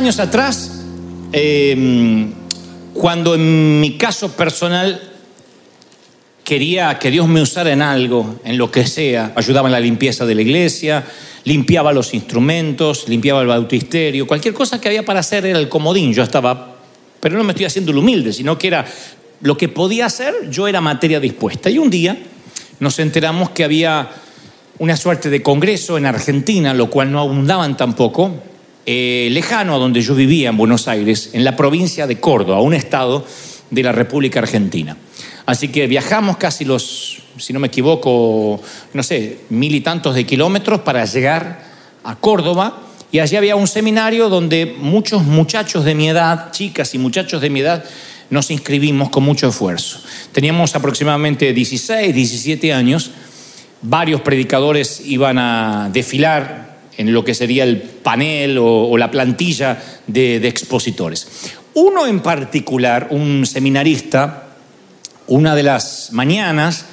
años 0.00 0.18
atrás, 0.18 0.80
eh, 1.30 2.26
cuando 2.94 3.34
en 3.34 3.80
mi 3.82 3.98
caso 3.98 4.32
personal 4.32 4.98
quería 6.42 6.98
que 6.98 7.10
Dios 7.10 7.28
me 7.28 7.42
usara 7.42 7.70
en 7.70 7.82
algo, 7.82 8.40
en 8.42 8.56
lo 8.56 8.70
que 8.70 8.86
sea, 8.86 9.34
ayudaba 9.36 9.68
en 9.68 9.72
la 9.72 9.80
limpieza 9.80 10.24
de 10.24 10.34
la 10.34 10.40
iglesia, 10.40 11.04
limpiaba 11.44 11.92
los 11.92 12.14
instrumentos, 12.14 13.10
limpiaba 13.10 13.42
el 13.42 13.48
bautisterio, 13.48 14.26
cualquier 14.26 14.54
cosa 14.54 14.80
que 14.80 14.88
había 14.88 15.04
para 15.04 15.20
hacer 15.20 15.44
era 15.44 15.58
el 15.58 15.68
comodín, 15.68 16.14
yo 16.14 16.22
estaba, 16.22 16.76
pero 17.20 17.36
no 17.36 17.44
me 17.44 17.52
estoy 17.52 17.66
haciendo 17.66 17.90
el 17.90 17.98
humilde, 17.98 18.32
sino 18.32 18.56
que 18.56 18.68
era 18.68 18.86
lo 19.42 19.58
que 19.58 19.68
podía 19.68 20.06
hacer, 20.06 20.32
yo 20.50 20.66
era 20.66 20.80
materia 20.80 21.20
dispuesta. 21.20 21.68
Y 21.68 21.76
un 21.76 21.90
día 21.90 22.16
nos 22.78 22.98
enteramos 23.00 23.50
que 23.50 23.64
había 23.64 24.08
una 24.78 24.96
suerte 24.96 25.28
de 25.28 25.42
congreso 25.42 25.98
en 25.98 26.06
Argentina, 26.06 26.72
lo 26.72 26.88
cual 26.88 27.12
no 27.12 27.20
abundaban 27.20 27.76
tampoco, 27.76 28.48
eh, 28.86 29.28
lejano 29.30 29.74
a 29.74 29.78
donde 29.78 30.00
yo 30.00 30.14
vivía, 30.14 30.48
en 30.48 30.56
Buenos 30.56 30.88
Aires, 30.88 31.30
en 31.32 31.44
la 31.44 31.56
provincia 31.56 32.06
de 32.06 32.18
Córdoba, 32.18 32.60
un 32.60 32.74
estado 32.74 33.24
de 33.70 33.82
la 33.82 33.92
República 33.92 34.40
Argentina. 34.40 34.96
Así 35.46 35.68
que 35.68 35.86
viajamos 35.86 36.36
casi 36.36 36.64
los, 36.64 37.22
si 37.36 37.52
no 37.52 37.60
me 37.60 37.66
equivoco, 37.68 38.60
no 38.94 39.02
sé, 39.02 39.40
mil 39.50 39.74
y 39.74 39.80
tantos 39.80 40.14
de 40.14 40.24
kilómetros 40.24 40.80
para 40.80 41.04
llegar 41.04 41.62
a 42.04 42.16
Córdoba. 42.16 42.82
Y 43.12 43.18
allí 43.18 43.36
había 43.36 43.56
un 43.56 43.66
seminario 43.66 44.28
donde 44.28 44.76
muchos 44.78 45.24
muchachos 45.24 45.84
de 45.84 45.94
mi 45.94 46.08
edad, 46.08 46.52
chicas 46.52 46.94
y 46.94 46.98
muchachos 46.98 47.40
de 47.40 47.50
mi 47.50 47.60
edad, 47.60 47.84
nos 48.30 48.50
inscribimos 48.50 49.10
con 49.10 49.24
mucho 49.24 49.48
esfuerzo. 49.48 50.00
Teníamos 50.32 50.74
aproximadamente 50.76 51.52
16, 51.52 52.14
17 52.14 52.72
años, 52.72 53.10
varios 53.82 54.20
predicadores 54.20 55.02
iban 55.04 55.38
a 55.38 55.90
desfilar 55.92 56.69
en 57.00 57.14
lo 57.14 57.24
que 57.24 57.32
sería 57.32 57.64
el 57.64 57.80
panel 57.80 58.58
o, 58.60 58.94
la 58.98 59.10
plantilla 59.10 59.82
de, 60.06 60.38
de 60.38 60.48
expositores. 60.48 61.26
Uno 61.72 62.06
en 62.06 62.20
particular, 62.20 63.08
un 63.10 63.46
seminarista, 63.46 64.48
una 65.26 65.54
de 65.54 65.62
las 65.62 66.10
mañanas, 66.12 66.84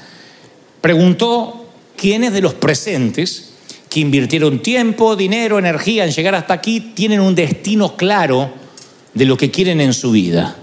preguntó 0.79 1.69
quiénes 1.97 2.31
de 2.31 2.39
los 2.39 2.53
presentes 2.53 3.51
que 3.89 3.99
invirtieron 3.99 4.61
tiempo, 4.61 5.17
dinero, 5.17 5.59
energía 5.59 6.05
en 6.05 6.11
llegar 6.11 6.35
hasta 6.35 6.53
aquí 6.53 6.79
tienen 6.95 7.19
un 7.19 7.35
destino 7.35 7.97
claro 7.97 8.53
de 9.13 9.25
lo 9.25 9.35
que 9.35 9.51
quieren 9.51 9.81
en 9.81 9.93
su 9.93 10.11
vida. 10.11 10.55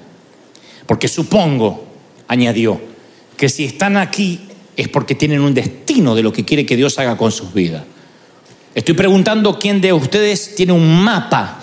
Porque 0.87 1.07
supongo, 1.09 1.85
añadió, 2.29 2.81
que 3.37 3.51
si 3.51 3.67
están 3.67 3.99
aquí 3.99 4.41
es 4.75 4.89
porque 4.89 5.15
tienen 5.15 5.43
un 5.43 5.53
destino 5.53 6.15
de 6.15 6.23
lo 6.23 6.33
que 6.33 6.47
quiere 6.47 6.65
que 6.65 6.77
Dios 6.77 6.99
haga 6.99 7.19
con 7.19 7.31
sus 7.31 7.53
vidas. 7.53 7.85
Estoy 8.75 8.95
preguntando 8.95 9.59
quién 9.59 9.81
de 9.81 9.93
ustedes 9.93 10.57
tiene 10.57 10.73
un 10.73 11.03
mapa 11.03 11.61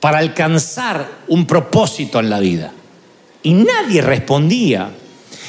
para 0.00 0.18
alcanzar 0.18 1.08
un 1.28 1.46
propósito 1.46 2.20
en 2.20 2.28
la 2.28 2.40
vida. 2.40 2.72
Y 3.42 3.54
nadie 3.54 4.02
respondía. 4.02 4.90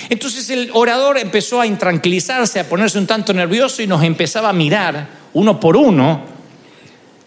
Entonces 0.10 0.50
el 0.50 0.70
orador 0.74 1.18
empezó 1.18 1.60
a 1.60 1.68
intranquilizarse, 1.68 2.60
a 2.60 2.70
ponerse 2.70 2.98
un 2.98 3.08
tanto 3.08 3.34
nervioso 3.34 3.82
y 3.82 3.88
nos 3.88 4.04
empezaba 4.04 4.50
a 4.50 4.54
mirar 4.54 5.08
uno 5.34 5.60
por 5.60 5.76
uno. 5.76 6.22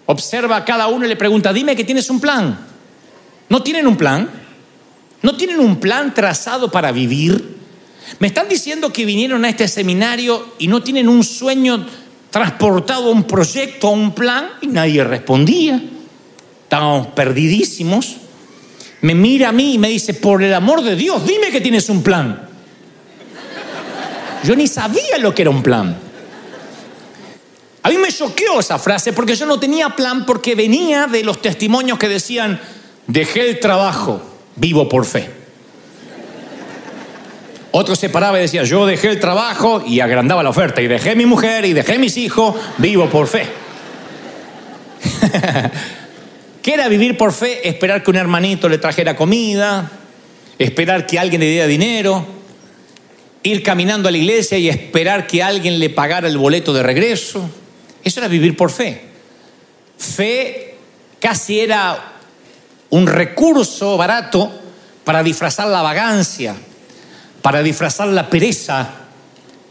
Observa 0.06 0.56
a 0.56 0.64
cada 0.64 0.86
uno 0.88 1.04
y 1.04 1.08
le 1.08 1.16
pregunta, 1.16 1.52
dime 1.52 1.76
que 1.76 1.84
tienes 1.84 2.08
un 2.08 2.20
plan. 2.20 2.58
¿No 3.50 3.62
tienen 3.62 3.86
un 3.86 3.96
plan? 3.96 4.28
¿No 5.22 5.36
tienen 5.36 5.60
un 5.60 5.76
plan 5.76 6.14
trazado 6.14 6.70
para 6.70 6.92
vivir? 6.92 7.56
Me 8.18 8.26
están 8.26 8.48
diciendo 8.48 8.92
que 8.92 9.04
vinieron 9.04 9.44
a 9.44 9.48
este 9.48 9.68
seminario 9.68 10.54
y 10.58 10.68
no 10.68 10.82
tienen 10.82 11.08
un 11.08 11.24
sueño 11.24 11.86
transportado 12.34 13.10
a 13.10 13.12
un 13.12 13.22
proyecto, 13.22 13.86
a 13.86 13.90
un 13.92 14.12
plan, 14.12 14.48
y 14.60 14.66
nadie 14.66 15.04
respondía. 15.04 15.80
Estábamos 16.64 17.06
perdidísimos. 17.14 18.16
Me 19.02 19.14
mira 19.14 19.50
a 19.50 19.52
mí 19.52 19.74
y 19.74 19.78
me 19.78 19.88
dice, 19.88 20.14
por 20.14 20.42
el 20.42 20.52
amor 20.52 20.82
de 20.82 20.96
Dios, 20.96 21.24
dime 21.24 21.52
que 21.52 21.60
tienes 21.60 21.88
un 21.88 22.02
plan. 22.02 22.48
Yo 24.42 24.56
ni 24.56 24.66
sabía 24.66 25.16
lo 25.20 25.32
que 25.32 25.42
era 25.42 25.50
un 25.52 25.62
plan. 25.62 25.96
A 27.84 27.88
mí 27.88 27.98
me 27.98 28.10
choqueó 28.10 28.58
esa 28.58 28.80
frase 28.80 29.12
porque 29.12 29.36
yo 29.36 29.46
no 29.46 29.60
tenía 29.60 29.90
plan 29.90 30.26
porque 30.26 30.56
venía 30.56 31.06
de 31.06 31.22
los 31.22 31.40
testimonios 31.40 32.00
que 32.00 32.08
decían, 32.08 32.60
dejé 33.06 33.48
el 33.48 33.60
trabajo, 33.60 34.20
vivo 34.56 34.88
por 34.88 35.04
fe. 35.04 35.43
Otro 37.76 37.96
se 37.96 38.08
paraba 38.08 38.38
y 38.38 38.42
decía, 38.42 38.62
yo 38.62 38.86
dejé 38.86 39.08
el 39.08 39.18
trabajo 39.18 39.82
y 39.84 39.98
agrandaba 39.98 40.44
la 40.44 40.50
oferta, 40.50 40.80
y 40.80 40.86
dejé 40.86 41.16
mi 41.16 41.26
mujer 41.26 41.64
y 41.64 41.72
dejé 41.72 41.98
mis 41.98 42.16
hijos, 42.16 42.54
vivo 42.78 43.10
por 43.10 43.26
fe. 43.26 43.48
¿Qué 46.62 46.72
era 46.72 46.86
vivir 46.86 47.16
por 47.16 47.32
fe? 47.32 47.68
Esperar 47.68 48.04
que 48.04 48.12
un 48.12 48.16
hermanito 48.16 48.68
le 48.68 48.78
trajera 48.78 49.16
comida, 49.16 49.90
esperar 50.56 51.04
que 51.04 51.18
alguien 51.18 51.40
le 51.40 51.48
diera 51.48 51.66
dinero, 51.66 52.24
ir 53.42 53.64
caminando 53.64 54.08
a 54.08 54.12
la 54.12 54.18
iglesia 54.18 54.56
y 54.56 54.68
esperar 54.68 55.26
que 55.26 55.42
alguien 55.42 55.80
le 55.80 55.90
pagara 55.90 56.28
el 56.28 56.38
boleto 56.38 56.72
de 56.72 56.84
regreso. 56.84 57.50
Eso 58.04 58.20
era 58.20 58.28
vivir 58.28 58.56
por 58.56 58.70
fe. 58.70 59.02
Fe 59.98 60.76
casi 61.18 61.58
era 61.58 62.12
un 62.90 63.08
recurso 63.08 63.96
barato 63.96 64.60
para 65.02 65.24
disfrazar 65.24 65.66
la 65.66 65.82
vagancia, 65.82 66.54
para 67.44 67.62
disfrazar 67.62 68.08
la 68.08 68.30
pereza, 68.30 68.88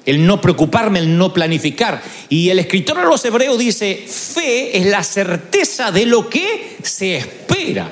el 0.06 0.28
no 0.28 0.40
preocuparme, 0.40 1.00
el 1.00 1.18
no 1.18 1.34
planificar. 1.34 2.04
Y 2.30 2.52
el 2.52 2.60
escritor 2.60 2.98
de 2.98 3.06
los 3.06 3.26
hebreos 3.26 3.58
dice, 3.58 4.06
fe 4.08 4.78
es 4.78 4.86
la 4.86 5.04
certeza 5.04 5.92
de 5.92 6.06
lo 6.06 6.30
que 6.30 6.78
se 6.84 7.18
espera. 7.18 7.90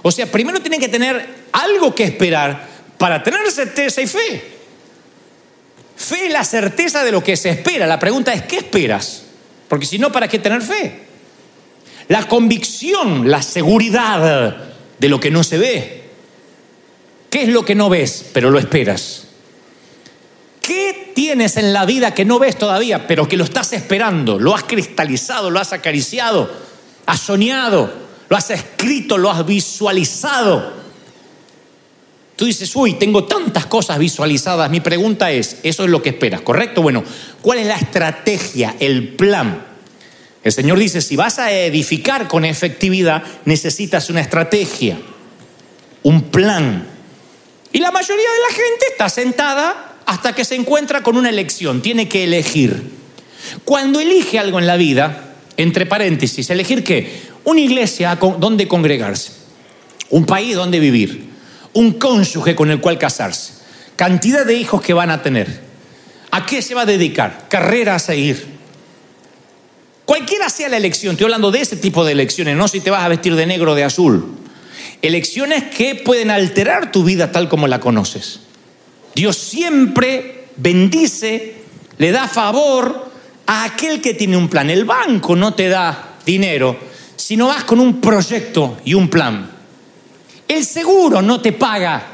O 0.00 0.10
sea, 0.10 0.32
primero 0.32 0.62
tienen 0.62 0.80
que 0.80 0.88
tener 0.88 1.28
algo 1.52 1.94
que 1.94 2.04
esperar 2.04 2.66
para 2.96 3.22
tener 3.22 3.50
certeza 3.50 4.00
y 4.00 4.06
fe. 4.06 4.44
Fe 5.94 6.28
es 6.28 6.32
la 6.32 6.42
certeza 6.42 7.04
de 7.04 7.12
lo 7.12 7.22
que 7.22 7.36
se 7.36 7.50
espera. 7.50 7.86
La 7.86 7.98
pregunta 7.98 8.32
es, 8.32 8.44
¿qué 8.44 8.56
esperas? 8.56 9.24
Porque 9.68 9.84
si 9.84 9.98
no, 9.98 10.10
¿para 10.10 10.26
qué 10.26 10.38
tener 10.38 10.62
fe? 10.62 11.00
La 12.08 12.26
convicción, 12.26 13.30
la 13.30 13.42
seguridad 13.42 14.56
de 14.98 15.08
lo 15.10 15.20
que 15.20 15.30
no 15.30 15.44
se 15.44 15.58
ve. 15.58 16.01
¿Qué 17.32 17.44
es 17.44 17.48
lo 17.48 17.64
que 17.64 17.74
no 17.74 17.88
ves, 17.88 18.26
pero 18.34 18.50
lo 18.50 18.58
esperas? 18.58 19.22
¿Qué 20.60 21.12
tienes 21.14 21.56
en 21.56 21.72
la 21.72 21.86
vida 21.86 22.12
que 22.12 22.26
no 22.26 22.38
ves 22.38 22.58
todavía, 22.58 23.06
pero 23.06 23.26
que 23.26 23.38
lo 23.38 23.44
estás 23.44 23.72
esperando? 23.72 24.38
Lo 24.38 24.54
has 24.54 24.64
cristalizado, 24.64 25.48
lo 25.48 25.58
has 25.58 25.72
acariciado, 25.72 26.52
has 27.06 27.20
soñado, 27.20 27.90
lo 28.28 28.36
has 28.36 28.50
escrito, 28.50 29.16
lo 29.16 29.30
has 29.30 29.46
visualizado. 29.46 30.74
Tú 32.36 32.44
dices, 32.44 32.76
uy, 32.76 32.98
tengo 32.98 33.24
tantas 33.24 33.64
cosas 33.64 33.98
visualizadas. 33.98 34.70
Mi 34.70 34.80
pregunta 34.80 35.30
es, 35.30 35.56
¿eso 35.62 35.84
es 35.84 35.90
lo 35.90 36.02
que 36.02 36.10
esperas? 36.10 36.42
¿Correcto? 36.42 36.82
Bueno, 36.82 37.02
¿cuál 37.40 37.60
es 37.60 37.66
la 37.66 37.76
estrategia, 37.76 38.76
el 38.78 39.14
plan? 39.14 39.64
El 40.44 40.52
Señor 40.52 40.78
dice, 40.78 41.00
si 41.00 41.16
vas 41.16 41.38
a 41.38 41.50
edificar 41.50 42.28
con 42.28 42.44
efectividad, 42.44 43.22
necesitas 43.46 44.10
una 44.10 44.20
estrategia, 44.20 44.98
un 46.02 46.24
plan. 46.24 46.91
Y 47.72 47.78
la 47.78 47.90
mayoría 47.90 48.16
de 48.30 48.40
la 48.48 48.54
gente 48.54 48.86
está 48.90 49.08
sentada 49.08 49.96
hasta 50.06 50.34
que 50.34 50.44
se 50.44 50.54
encuentra 50.54 51.02
con 51.02 51.16
una 51.16 51.30
elección, 51.30 51.80
tiene 51.80 52.08
que 52.08 52.24
elegir. 52.24 52.90
Cuando 53.64 54.00
elige 54.00 54.38
algo 54.38 54.58
en 54.58 54.66
la 54.66 54.76
vida, 54.76 55.34
entre 55.56 55.86
paréntesis, 55.86 56.50
elegir 56.50 56.84
qué? 56.84 57.22
Una 57.44 57.60
iglesia 57.60 58.16
donde 58.16 58.68
congregarse, 58.68 59.32
un 60.10 60.26
país 60.26 60.54
donde 60.54 60.80
vivir, 60.80 61.28
un 61.72 61.92
cónyuge 61.94 62.54
con 62.54 62.70
el 62.70 62.80
cual 62.80 62.98
casarse, 62.98 63.54
cantidad 63.96 64.44
de 64.44 64.54
hijos 64.54 64.82
que 64.82 64.92
van 64.92 65.10
a 65.10 65.22
tener, 65.22 65.60
a 66.30 66.46
qué 66.46 66.62
se 66.62 66.74
va 66.74 66.82
a 66.82 66.86
dedicar, 66.86 67.46
carrera 67.48 67.94
a 67.94 67.98
seguir. 67.98 68.46
Cualquiera 70.04 70.50
sea 70.50 70.68
la 70.68 70.76
elección, 70.76 71.12
estoy 71.12 71.24
hablando 71.24 71.50
de 71.50 71.60
ese 71.60 71.76
tipo 71.76 72.04
de 72.04 72.12
elecciones, 72.12 72.56
no 72.56 72.68
si 72.68 72.80
te 72.80 72.90
vas 72.90 73.02
a 73.02 73.08
vestir 73.08 73.34
de 73.34 73.46
negro 73.46 73.72
o 73.72 73.74
de 73.74 73.84
azul. 73.84 74.41
Elecciones 75.00 75.64
que 75.64 75.94
pueden 75.94 76.30
alterar 76.30 76.92
tu 76.92 77.04
vida 77.04 77.32
tal 77.32 77.48
como 77.48 77.66
la 77.66 77.80
conoces. 77.80 78.40
Dios 79.14 79.36
siempre 79.36 80.46
bendice, 80.56 81.56
le 81.98 82.12
da 82.12 82.28
favor 82.28 83.10
a 83.46 83.64
aquel 83.64 84.00
que 84.00 84.14
tiene 84.14 84.36
un 84.36 84.48
plan. 84.48 84.70
El 84.70 84.84
banco 84.84 85.36
no 85.36 85.54
te 85.54 85.68
da 85.68 86.16
dinero, 86.24 86.76
sino 87.16 87.48
vas 87.48 87.64
con 87.64 87.80
un 87.80 88.00
proyecto 88.00 88.78
y 88.84 88.94
un 88.94 89.08
plan. 89.08 89.50
El 90.48 90.64
seguro 90.64 91.22
no 91.22 91.40
te 91.40 91.52
paga 91.52 92.06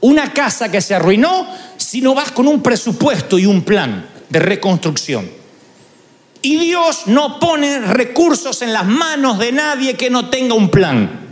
una 0.00 0.32
casa 0.32 0.70
que 0.70 0.80
se 0.80 0.94
arruinó 0.94 1.46
si 1.76 2.00
no 2.00 2.14
vas 2.14 2.30
con 2.32 2.46
un 2.48 2.62
presupuesto 2.62 3.38
y 3.38 3.46
un 3.46 3.62
plan 3.62 4.08
de 4.28 4.38
reconstrucción. 4.38 5.30
Y 6.42 6.56
Dios 6.58 7.06
no 7.06 7.40
pone 7.40 7.80
recursos 7.80 8.60
en 8.60 8.72
las 8.72 8.84
manos 8.84 9.38
de 9.38 9.52
nadie 9.52 9.94
que 9.94 10.10
no 10.10 10.28
tenga 10.28 10.54
un 10.54 10.68
plan. 10.68 11.23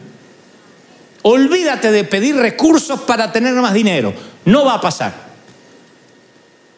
Olvídate 1.23 1.93
de 1.93 2.05
pedir 2.05 2.37
recursos 2.37 3.01
para 3.03 3.33
tener 3.33 3.55
más 3.55 3.73
dinero. 3.73 4.13
No 4.45 4.65
va 4.65 4.75
a 4.75 4.81
pasar. 4.81 5.33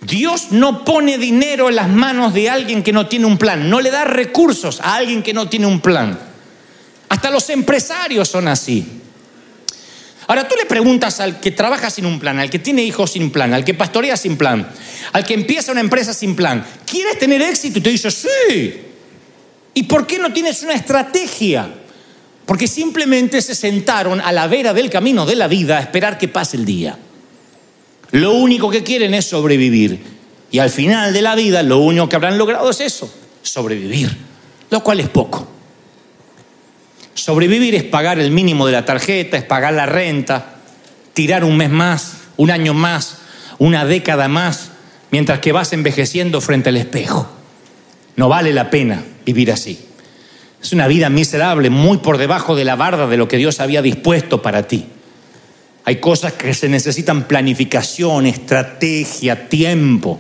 Dios 0.03 0.49
no 0.51 0.85
pone 0.85 1.17
dinero 1.17 1.71
en 1.71 1.77
las 1.77 1.89
manos 1.89 2.35
de 2.35 2.51
alguien 2.51 2.83
que 2.83 2.93
no 2.93 3.07
tiene 3.07 3.25
un 3.25 3.39
plan. 3.39 3.71
No 3.71 3.81
le 3.81 3.91
da 3.91 4.05
recursos 4.05 4.81
a 4.81 4.97
alguien 4.97 5.23
que 5.23 5.33
no 5.33 5.49
tiene 5.49 5.67
un 5.67 5.81
plan. 5.81 6.19
Hasta 7.09 7.31
los 7.31 7.49
empresarios 7.49 8.29
son 8.29 8.49
así. 8.49 9.01
Ahora 10.27 10.49
tú 10.49 10.57
le 10.57 10.67
preguntas 10.67 11.21
al 11.21 11.41
que 11.41 11.51
trabaja 11.51 11.91
sin 11.91 12.07
un 12.07 12.19
plan, 12.19 12.39
al 12.39 12.51
que 12.51 12.59
tiene 12.59 12.83
hijos 12.83 13.13
sin 13.13 13.31
plan, 13.31 13.53
al 13.53 13.65
que 13.65 13.75
pastorea 13.75 14.17
sin 14.17 14.37
plan, 14.37 14.67
al 15.13 15.25
que 15.25 15.35
empieza 15.35 15.73
una 15.73 15.83
empresa 15.83 16.15
sin 16.15 16.35
plan, 16.35 16.65
¿quieres 16.87 17.19
tener 17.19 17.43
éxito? 17.43 17.79
Y 17.79 17.83
te 17.83 17.91
dice, 17.91 18.11
sí. 18.11 18.75
¿Y 19.75 19.83
por 19.83 20.07
qué 20.07 20.19
no 20.19 20.33
tienes 20.33 20.63
una 20.63 20.75
estrategia? 20.75 21.69
Porque 22.47 22.69
simplemente 22.69 23.41
se 23.41 23.55
sentaron 23.55 24.21
a 24.21 24.33
la 24.33 24.47
vera 24.47 24.75
del 24.75 24.91
camino 24.91 25.25
de 25.25 25.37
la 25.37 25.49
vida 25.49 25.79
a 25.79 25.81
esperar 25.81 26.19
que 26.19 26.29
pase 26.29 26.57
el 26.57 26.65
día. 26.65 26.99
Lo 28.11 28.33
único 28.35 28.71
que 28.71 28.83
quieren 28.83 29.15
es 29.15 29.25
sobrevivir. 29.25 30.01
Y 30.51 30.59
al 30.59 30.71
final 30.71 31.13
de 31.13 31.23
la 31.23 31.35
vida 31.35 31.63
lo 31.63 31.79
único 31.79 32.09
que 32.09 32.17
habrán 32.17 32.39
logrado 32.39 32.71
es 32.71 32.81
eso, 32.81 33.13
sobrevivir, 33.43 34.17
lo 34.71 34.85
cual 34.85 35.01
es 35.01 35.09
poco. 35.09 35.49
Sobrevivir 37.15 37.75
es 37.75 37.83
pagar 37.83 38.21
el 38.21 38.31
mínimo 38.31 38.67
de 38.67 38.73
la 38.73 38.85
tarjeta, 38.85 39.37
es 39.37 39.45
pagar 39.45 39.75
la 39.75 39.87
renta, 39.87 40.57
tirar 41.13 41.43
un 41.43 41.57
mes 41.57 41.71
más, 41.71 42.19
un 42.37 42.51
año 42.51 42.75
más, 42.75 43.19
una 43.59 43.85
década 43.85 44.29
más, 44.29 44.71
mientras 45.11 45.41
que 45.41 45.53
vas 45.53 45.73
envejeciendo 45.73 46.41
frente 46.41 46.69
al 46.69 46.77
espejo. 46.77 47.29
No 48.17 48.29
vale 48.29 48.53
la 48.53 48.71
pena 48.71 49.03
vivir 49.25 49.51
así. 49.51 49.79
Es 50.65 50.73
una 50.73 50.89
vida 50.89 51.11
miserable, 51.11 51.69
muy 51.69 51.99
por 51.99 52.17
debajo 52.17 52.57
de 52.57 52.65
la 52.65 52.75
barda 52.75 53.07
de 53.07 53.19
lo 53.19 53.29
que 53.29 53.37
Dios 53.37 53.61
había 53.61 53.83
dispuesto 53.83 54.41
para 54.41 54.67
ti. 54.67 54.87
Hay 55.85 55.97
cosas 55.97 56.33
que 56.33 56.55
se 56.55 56.71
necesitan 56.71 57.25
planificación, 57.25 58.25
estrategia, 58.25 59.47
tiempo. 59.51 60.19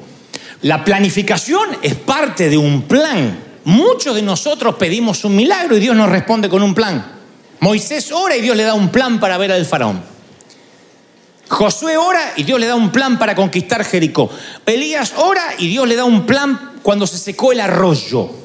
La 0.60 0.84
planificación 0.84 1.70
es 1.80 1.94
parte 1.94 2.50
de 2.50 2.58
un 2.58 2.82
plan. 2.82 3.38
Muchos 3.64 4.14
de 4.14 4.20
nosotros 4.20 4.74
pedimos 4.74 5.24
un 5.24 5.34
milagro 5.34 5.78
y 5.78 5.80
Dios 5.80 5.96
nos 5.96 6.10
responde 6.10 6.50
con 6.50 6.62
un 6.62 6.74
plan. 6.74 7.02
Moisés 7.60 8.12
ora 8.12 8.36
y 8.36 8.42
Dios 8.42 8.54
le 8.54 8.64
da 8.64 8.74
un 8.74 8.90
plan 8.90 9.18
para 9.18 9.38
ver 9.38 9.50
al 9.50 9.64
faraón. 9.64 10.02
Josué 11.48 11.96
ora 11.96 12.34
y 12.36 12.42
Dios 12.42 12.60
le 12.60 12.66
da 12.66 12.74
un 12.74 12.92
plan 12.92 13.18
para 13.18 13.34
conquistar 13.34 13.82
Jericó. 13.82 14.28
Elías 14.66 15.14
ora 15.16 15.54
y 15.56 15.68
Dios 15.68 15.88
le 15.88 15.96
da 15.96 16.04
un 16.04 16.26
plan 16.26 16.72
cuando 16.82 17.06
se 17.06 17.16
secó 17.16 17.52
el 17.52 17.60
arroyo. 17.60 18.43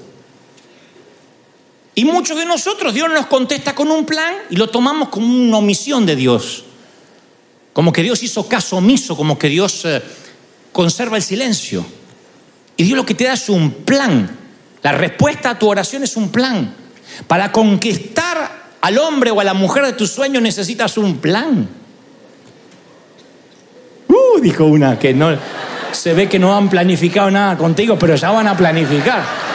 Y 2.00 2.06
muchos 2.06 2.38
de 2.38 2.46
nosotros 2.46 2.94
Dios 2.94 3.10
nos 3.10 3.26
contesta 3.26 3.76
con 3.76 3.92
un 3.92 4.06
plan 4.06 4.34
y 4.50 4.56
lo 4.56 4.70
tomamos 4.70 5.10
como 5.10 5.28
una 5.28 5.58
omisión 5.58 6.06
de 6.06 6.16
Dios. 6.16 6.64
Como 7.74 7.92
que 7.92 8.02
Dios 8.02 8.24
hizo 8.24 8.48
caso 8.48 8.78
omiso, 8.78 9.18
como 9.18 9.38
que 9.38 9.50
Dios 9.50 9.84
eh, 9.84 10.02
conserva 10.72 11.18
el 11.18 11.24
silencio. 11.24 11.86
Y 12.78 12.84
Dios 12.84 12.96
lo 12.96 13.06
que 13.06 13.16
te 13.16 13.26
da 13.26 13.34
es 13.34 13.50
un 13.50 13.84
plan. 13.84 14.34
La 14.82 14.94
respuesta 14.94 15.50
a 15.50 15.60
tu 15.60 15.68
oración 15.68 16.02
es 16.04 16.16
un 16.16 16.30
plan. 16.30 16.74
Para 17.28 17.52
conquistar 17.52 18.78
al 18.80 18.98
hombre 18.98 19.32
o 19.32 19.42
a 19.42 19.44
la 19.44 19.54
mujer 19.54 19.86
de 19.86 19.92
tus 19.92 20.10
sueños 20.10 20.42
necesitas 20.42 20.98
un 20.98 21.18
plan. 21.18 21.68
Uh, 24.08 24.40
dijo 24.40 24.64
una 24.64 24.98
que 24.98 25.14
no 25.14 25.38
se 25.92 26.14
ve 26.14 26.30
que 26.30 26.40
no 26.40 26.56
han 26.56 26.70
planificado 26.70 27.30
nada 27.30 27.58
contigo, 27.58 28.00
pero 28.00 28.16
ya 28.16 28.32
van 28.32 28.48
a 28.48 28.56
planificar. 28.56 29.49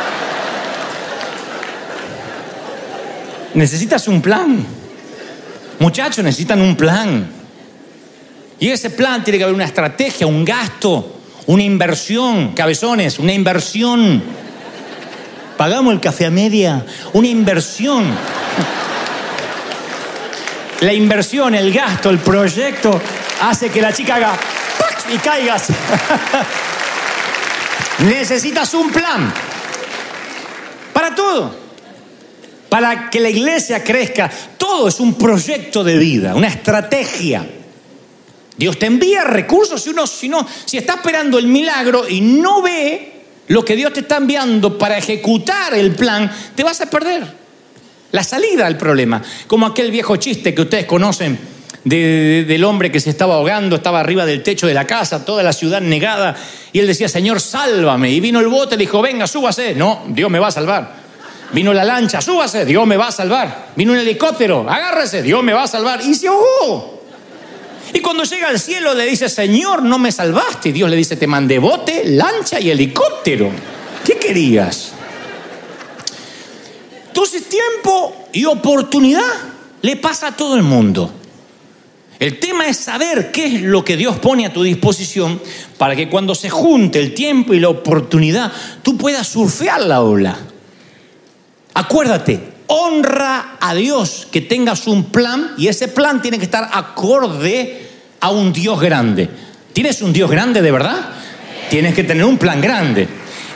Necesitas 3.54 4.06
un 4.08 4.20
plan. 4.20 4.64
Muchachos, 5.78 6.24
necesitan 6.24 6.60
un 6.60 6.76
plan. 6.76 7.30
Y 8.60 8.70
ese 8.70 8.90
plan 8.90 9.24
tiene 9.24 9.38
que 9.38 9.44
haber 9.44 9.54
una 9.54 9.64
estrategia, 9.64 10.26
un 10.26 10.44
gasto, 10.44 11.20
una 11.46 11.62
inversión, 11.62 12.52
cabezones, 12.52 13.18
una 13.18 13.32
inversión 13.32 14.22
pagamos 15.56 15.94
el 15.94 16.00
café 16.00 16.26
a 16.26 16.30
media, 16.30 16.84
una 17.12 17.28
inversión. 17.28 18.04
La 20.80 20.92
inversión, 20.92 21.54
el 21.54 21.72
gasto, 21.72 22.10
el 22.10 22.18
proyecto 22.18 23.00
hace 23.40 23.70
que 23.70 23.80
la 23.80 23.92
chica 23.92 24.16
haga 24.16 24.32
y 25.12 25.18
caigas. 25.18 25.68
Necesitas 28.00 28.74
un 28.74 28.90
plan 28.90 29.32
para 30.92 31.14
todo. 31.14 31.63
Para 32.74 33.08
que 33.08 33.20
la 33.20 33.30
iglesia 33.30 33.84
crezca, 33.84 34.28
todo 34.58 34.88
es 34.88 34.98
un 34.98 35.14
proyecto 35.14 35.84
de 35.84 35.96
vida, 35.96 36.34
una 36.34 36.48
estrategia. 36.48 37.48
Dios 38.56 38.80
te 38.80 38.86
envía 38.86 39.22
recursos 39.22 39.80
si 39.80 39.90
uno, 39.90 40.08
si 40.08 40.28
no, 40.28 40.44
si 40.64 40.78
está 40.78 40.94
esperando 40.94 41.38
el 41.38 41.46
milagro 41.46 42.08
y 42.08 42.20
no 42.20 42.62
ve 42.62 43.12
lo 43.46 43.64
que 43.64 43.76
Dios 43.76 43.92
te 43.92 44.00
está 44.00 44.16
enviando 44.16 44.76
para 44.76 44.98
ejecutar 44.98 45.72
el 45.74 45.94
plan, 45.94 46.28
te 46.56 46.64
vas 46.64 46.80
a 46.80 46.90
perder 46.90 47.22
la 48.10 48.24
salida 48.24 48.66
al 48.66 48.76
problema. 48.76 49.22
Como 49.46 49.66
aquel 49.66 49.92
viejo 49.92 50.16
chiste 50.16 50.52
que 50.52 50.62
ustedes 50.62 50.86
conocen 50.86 51.38
del 51.84 52.64
hombre 52.64 52.90
que 52.90 52.98
se 52.98 53.10
estaba 53.10 53.36
ahogando, 53.36 53.76
estaba 53.76 54.00
arriba 54.00 54.26
del 54.26 54.42
techo 54.42 54.66
de 54.66 54.74
la 54.74 54.84
casa, 54.84 55.24
toda 55.24 55.44
la 55.44 55.52
ciudad 55.52 55.80
negada, 55.80 56.34
y 56.72 56.80
él 56.80 56.88
decía, 56.88 57.08
Señor, 57.08 57.40
sálvame. 57.40 58.10
Y 58.10 58.18
vino 58.18 58.40
el 58.40 58.48
bote, 58.48 58.76
le 58.76 58.80
dijo, 58.80 59.00
venga, 59.00 59.28
súbase. 59.28 59.76
No, 59.76 60.02
Dios 60.08 60.28
me 60.28 60.40
va 60.40 60.48
a 60.48 60.50
salvar. 60.50 61.03
Vino 61.54 61.72
la 61.72 61.84
lancha, 61.84 62.20
súbase, 62.20 62.64
Dios 62.64 62.84
me 62.84 62.96
va 62.96 63.08
a 63.08 63.12
salvar. 63.12 63.68
Vino 63.76 63.92
un 63.92 63.98
helicóptero, 63.98 64.68
agárrese, 64.68 65.22
Dios 65.22 65.42
me 65.42 65.52
va 65.52 65.62
a 65.62 65.68
salvar. 65.68 66.00
Y 66.02 66.14
se 66.14 66.26
ahogó. 66.26 67.00
Y 67.92 68.00
cuando 68.00 68.24
llega 68.24 68.48
al 68.48 68.58
cielo 68.58 68.92
le 68.92 69.06
dice, 69.06 69.28
Señor, 69.28 69.82
no 69.82 69.98
me 69.98 70.10
salvaste. 70.10 70.70
Y 70.70 70.72
Dios 70.72 70.90
le 70.90 70.96
dice, 70.96 71.16
te 71.16 71.28
mandé 71.28 71.60
bote, 71.60 72.02
lancha 72.06 72.58
y 72.58 72.70
helicóptero. 72.70 73.50
¿Qué 74.04 74.16
querías? 74.16 74.92
Entonces 77.06 77.48
tiempo 77.48 78.26
y 78.32 78.44
oportunidad 78.46 79.22
le 79.80 79.94
pasa 79.96 80.28
a 80.28 80.36
todo 80.36 80.56
el 80.56 80.64
mundo. 80.64 81.12
El 82.18 82.40
tema 82.40 82.66
es 82.66 82.78
saber 82.78 83.30
qué 83.30 83.46
es 83.46 83.62
lo 83.62 83.84
que 83.84 83.96
Dios 83.96 84.18
pone 84.18 84.44
a 84.44 84.52
tu 84.52 84.64
disposición 84.64 85.40
para 85.78 85.94
que 85.94 86.08
cuando 86.08 86.34
se 86.34 86.50
junte 86.50 86.98
el 86.98 87.14
tiempo 87.14 87.54
y 87.54 87.60
la 87.60 87.68
oportunidad, 87.68 88.50
tú 88.82 88.96
puedas 88.96 89.28
surfear 89.28 89.82
la 89.82 90.02
ola. 90.02 90.36
Acuérdate, 91.74 92.54
honra 92.68 93.56
a 93.60 93.74
Dios 93.74 94.28
que 94.30 94.40
tengas 94.40 94.86
un 94.86 95.06
plan 95.06 95.52
y 95.58 95.68
ese 95.68 95.88
plan 95.88 96.22
tiene 96.22 96.38
que 96.38 96.44
estar 96.44 96.70
acorde 96.72 97.90
a 98.20 98.30
un 98.30 98.52
Dios 98.52 98.80
grande. 98.80 99.28
¿Tienes 99.72 100.00
un 100.00 100.12
Dios 100.12 100.30
grande 100.30 100.62
de 100.62 100.70
verdad? 100.70 101.08
Tienes 101.68 101.94
que 101.94 102.04
tener 102.04 102.24
un 102.24 102.38
plan 102.38 102.60
grande. 102.60 103.08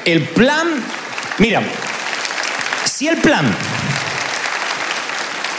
El 0.04 0.22
plan, 0.22 0.66
mira, 1.38 1.62
si 2.84 3.06
el 3.06 3.18
plan, 3.18 3.46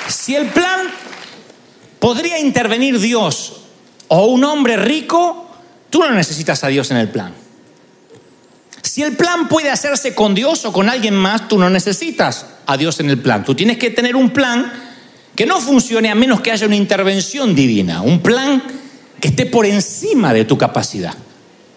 si 0.08 0.36
el 0.36 0.48
plan 0.48 0.82
podría 2.00 2.39
intervenir 2.39 3.00
Dios 3.00 3.62
o 4.10 4.25
un 4.25 4.44
hombre 4.44 4.75
rico, 4.75 5.50
tú 5.89 6.00
no 6.00 6.12
necesitas 6.12 6.63
a 6.63 6.68
Dios 6.68 6.92
en 6.92 6.98
el 6.98 7.10
plan. 7.10 7.34
Si 8.89 9.03
el 9.03 9.15
plan 9.15 9.48
puede 9.48 9.69
hacerse 9.69 10.15
con 10.15 10.34
Dios 10.34 10.65
o 10.65 10.74
con 10.74 10.89
alguien 10.89 11.13
más, 11.13 11.48
tú 11.48 11.60
no 11.60 11.69
necesitas 11.69 12.48
a 12.65 12.75
Dios 12.75 13.00
en 13.00 13.12
el 13.12 13.19
plan. 13.19 13.46
Tú 13.46 13.53
tienes 13.53 13.77
que 13.77 13.91
tener 13.91 14.15
un 14.15 14.31
plan 14.31 14.74
que 15.36 15.46
no 15.46 15.62
funcione 15.62 16.10
a 16.10 16.15
menos 16.15 16.41
que 16.41 16.51
haya 16.51 16.65
una 16.65 16.75
intervención 16.75 17.53
divina, 17.53 18.01
un 18.01 18.19
plan 18.19 18.63
que 19.22 19.27
esté 19.27 19.46
por 19.46 19.67
encima 19.67 20.34
de 20.34 20.43
tu 20.43 20.58
capacidad. 20.58 21.13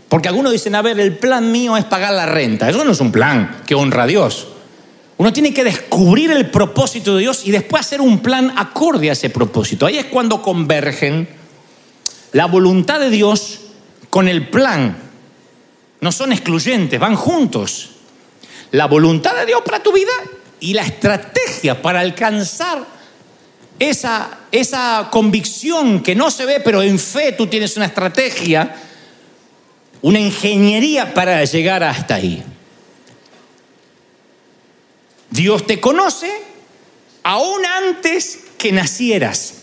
Porque 0.09 0.28
algunos 0.28 0.52
dicen, 0.52 0.75
a 0.75 0.81
ver, 0.81 0.99
el 1.00 1.19
plan 1.19 1.52
mío 1.52 1.76
es 1.76 1.85
pagar 1.85 2.14
la 2.14 2.25
renta. 2.25 2.71
Eso 2.71 2.83
no 2.83 2.92
es 2.92 3.00
un 3.00 3.12
plan 3.12 3.61
que 3.66 3.75
honra 3.75 4.04
a 4.04 4.07
Dios. 4.07 4.49
Uno 5.19 5.35
tiene 5.35 5.52
que 5.52 5.64
descubrir 5.64 6.31
el 6.31 6.49
propósito 6.49 7.16
de 7.16 7.21
Dios 7.21 7.42
y 7.45 7.50
después 7.50 7.83
hacer 7.83 8.00
un 8.00 8.21
plan 8.21 8.54
acorde 8.57 9.11
a 9.11 9.12
ese 9.12 9.28
propósito. 9.28 9.85
Ahí 9.85 9.99
es 9.99 10.07
cuando 10.07 10.40
convergen 10.40 11.28
la 12.33 12.47
voluntad 12.47 13.00
de 13.00 13.11
Dios 13.11 13.61
con 14.09 14.28
el 14.28 14.49
plan 14.49 15.12
no 16.02 16.11
son 16.11 16.32
excluyentes, 16.32 16.99
van 16.99 17.14
juntos. 17.14 17.90
La 18.73 18.87
voluntad 18.87 19.37
de 19.37 19.47
Dios 19.47 19.62
para 19.64 19.80
tu 19.80 19.92
vida 19.92 20.12
y 20.59 20.75
la 20.75 20.82
estrategia 20.82 21.80
para 21.80 22.00
alcanzar 22.00 22.85
esa, 23.78 24.40
esa 24.50 25.09
convicción 25.12 26.02
que 26.02 26.16
no 26.16 26.32
se 26.32 26.44
ve, 26.44 26.59
pero 26.59 26.82
en 26.82 26.99
fe 26.99 27.32
tú 27.32 27.47
tienes 27.47 27.76
una 27.76 27.87
estrategia, 27.87 28.75
una 30.02 30.18
ingeniería 30.18 31.14
para 31.14 31.44
llegar 31.44 31.85
hasta 31.85 32.16
ahí. 32.16 32.42
Dios 35.30 35.66
te 35.68 35.80
conoce 35.80 36.32
aún 37.23 37.64
antes 37.64 38.40
que 38.59 38.73
nacieras. 38.73 39.54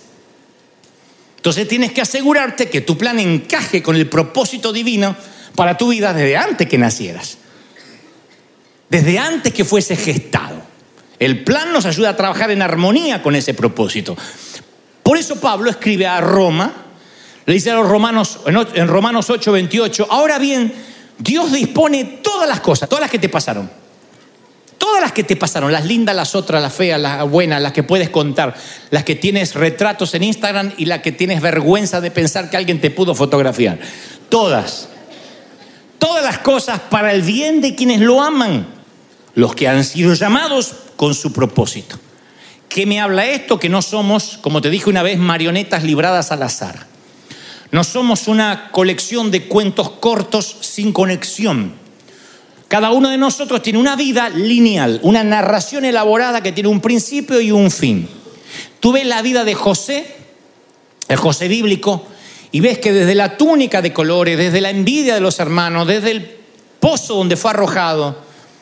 Entonces 1.35 1.67
tienes 1.67 1.91
que 1.91 1.99
asegurarte 1.99 2.69
que 2.69 2.79
tu 2.79 2.97
plan 2.97 3.19
encaje 3.19 3.83
con 3.83 3.97
el 3.97 4.07
propósito 4.07 4.71
divino 4.71 5.17
para 5.55 5.77
tu 5.77 5.89
vida 5.89 6.13
desde 6.13 6.37
antes 6.37 6.67
que 6.67 6.77
nacieras, 6.77 7.37
desde 8.89 9.19
antes 9.19 9.53
que 9.53 9.65
fuese 9.65 9.95
gestado. 9.95 10.61
El 11.19 11.43
plan 11.43 11.73
nos 11.73 11.85
ayuda 11.85 12.09
a 12.09 12.15
trabajar 12.15 12.51
en 12.51 12.61
armonía 12.61 13.21
con 13.21 13.35
ese 13.35 13.53
propósito. 13.53 14.15
Por 15.03 15.17
eso 15.17 15.35
Pablo 15.39 15.69
escribe 15.69 16.07
a 16.07 16.21
Roma, 16.21 16.73
le 17.45 17.53
dice 17.53 17.71
a 17.71 17.75
los 17.75 17.87
romanos, 17.87 18.39
en 18.45 18.87
Romanos 18.87 19.29
8, 19.29 19.51
28, 19.51 20.07
ahora 20.09 20.39
bien, 20.39 20.73
Dios 21.17 21.51
dispone 21.51 22.19
todas 22.23 22.47
las 22.47 22.61
cosas, 22.61 22.87
todas 22.87 23.01
las 23.01 23.11
que 23.11 23.19
te 23.19 23.27
pasaron, 23.27 23.69
Todas 24.79 25.01
las 25.01 25.11
que 25.11 25.25
te 25.25 25.35
pasaron, 25.35 25.73
las 25.73 25.85
lindas, 25.85 26.15
las 26.15 26.35
otras, 26.35 26.61
las 26.61 26.73
feas, 26.73 26.99
las 26.99 27.29
buenas, 27.29 27.61
las 27.61 27.73
que 27.73 27.83
puedes 27.83 28.09
contar, 28.09 28.55
las 28.91 29.03
que 29.03 29.13
tienes 29.13 29.53
retratos 29.53 30.13
en 30.15 30.23
Instagram 30.23 30.71
y 30.77 30.85
las 30.85 31.01
que 31.01 31.11
tienes 31.11 31.41
vergüenza 31.41 31.99
de 31.99 32.11
pensar 32.11 32.49
que 32.49 32.55
alguien 32.55 32.79
te 32.79 32.89
pudo 32.89 33.13
fotografiar. 33.13 33.77
Todas. 34.29 34.87
Todas 35.99 36.23
las 36.23 36.39
cosas 36.39 36.79
para 36.89 37.13
el 37.13 37.21
bien 37.21 37.61
de 37.61 37.75
quienes 37.75 37.99
lo 37.99 38.21
aman, 38.21 38.67
los 39.35 39.53
que 39.53 39.67
han 39.67 39.83
sido 39.83 40.13
llamados 40.13 40.73
con 40.95 41.13
su 41.13 41.31
propósito. 41.31 41.99
¿Qué 42.67 42.85
me 42.85 42.99
habla 42.99 43.27
esto? 43.27 43.59
Que 43.59 43.69
no 43.69 43.81
somos, 43.81 44.39
como 44.41 44.61
te 44.61 44.69
dije 44.69 44.89
una 44.89 45.03
vez, 45.03 45.19
marionetas 45.19 45.83
libradas 45.83 46.31
al 46.31 46.43
azar. 46.43 46.87
No 47.71 47.83
somos 47.83 48.27
una 48.27 48.71
colección 48.71 49.29
de 49.29 49.47
cuentos 49.47 49.91
cortos 49.91 50.57
sin 50.61 50.91
conexión 50.91 51.79
cada 52.69 52.91
uno 52.91 53.09
de 53.09 53.17
nosotros 53.17 53.63
tiene 53.63 53.79
una 53.79 53.95
vida 53.95 54.29
lineal, 54.29 54.99
una 55.01 55.23
narración 55.23 55.85
elaborada 55.85 56.43
que 56.43 56.51
tiene 56.51 56.69
un 56.69 56.81
principio 56.81 57.41
y 57.41 57.51
un 57.51 57.71
fin. 57.71 58.07
Tú 58.79 58.91
ves 58.91 59.07
la 59.07 59.23
vida 59.23 59.43
de 59.43 59.55
José, 59.55 60.05
el 61.07 61.17
José 61.17 61.47
bíblico, 61.47 62.05
y 62.51 62.59
ves 62.59 62.79
que 62.79 62.91
desde 62.91 63.15
la 63.15 63.37
túnica 63.37 63.81
de 63.81 63.93
colores, 63.93 64.37
desde 64.37 64.61
la 64.61 64.69
envidia 64.69 65.13
de 65.13 65.21
los 65.21 65.39
hermanos, 65.39 65.87
desde 65.87 66.11
el 66.11 66.37
pozo 66.79 67.15
donde 67.15 67.35
fue 67.35 67.51
arrojado, 67.51 68.17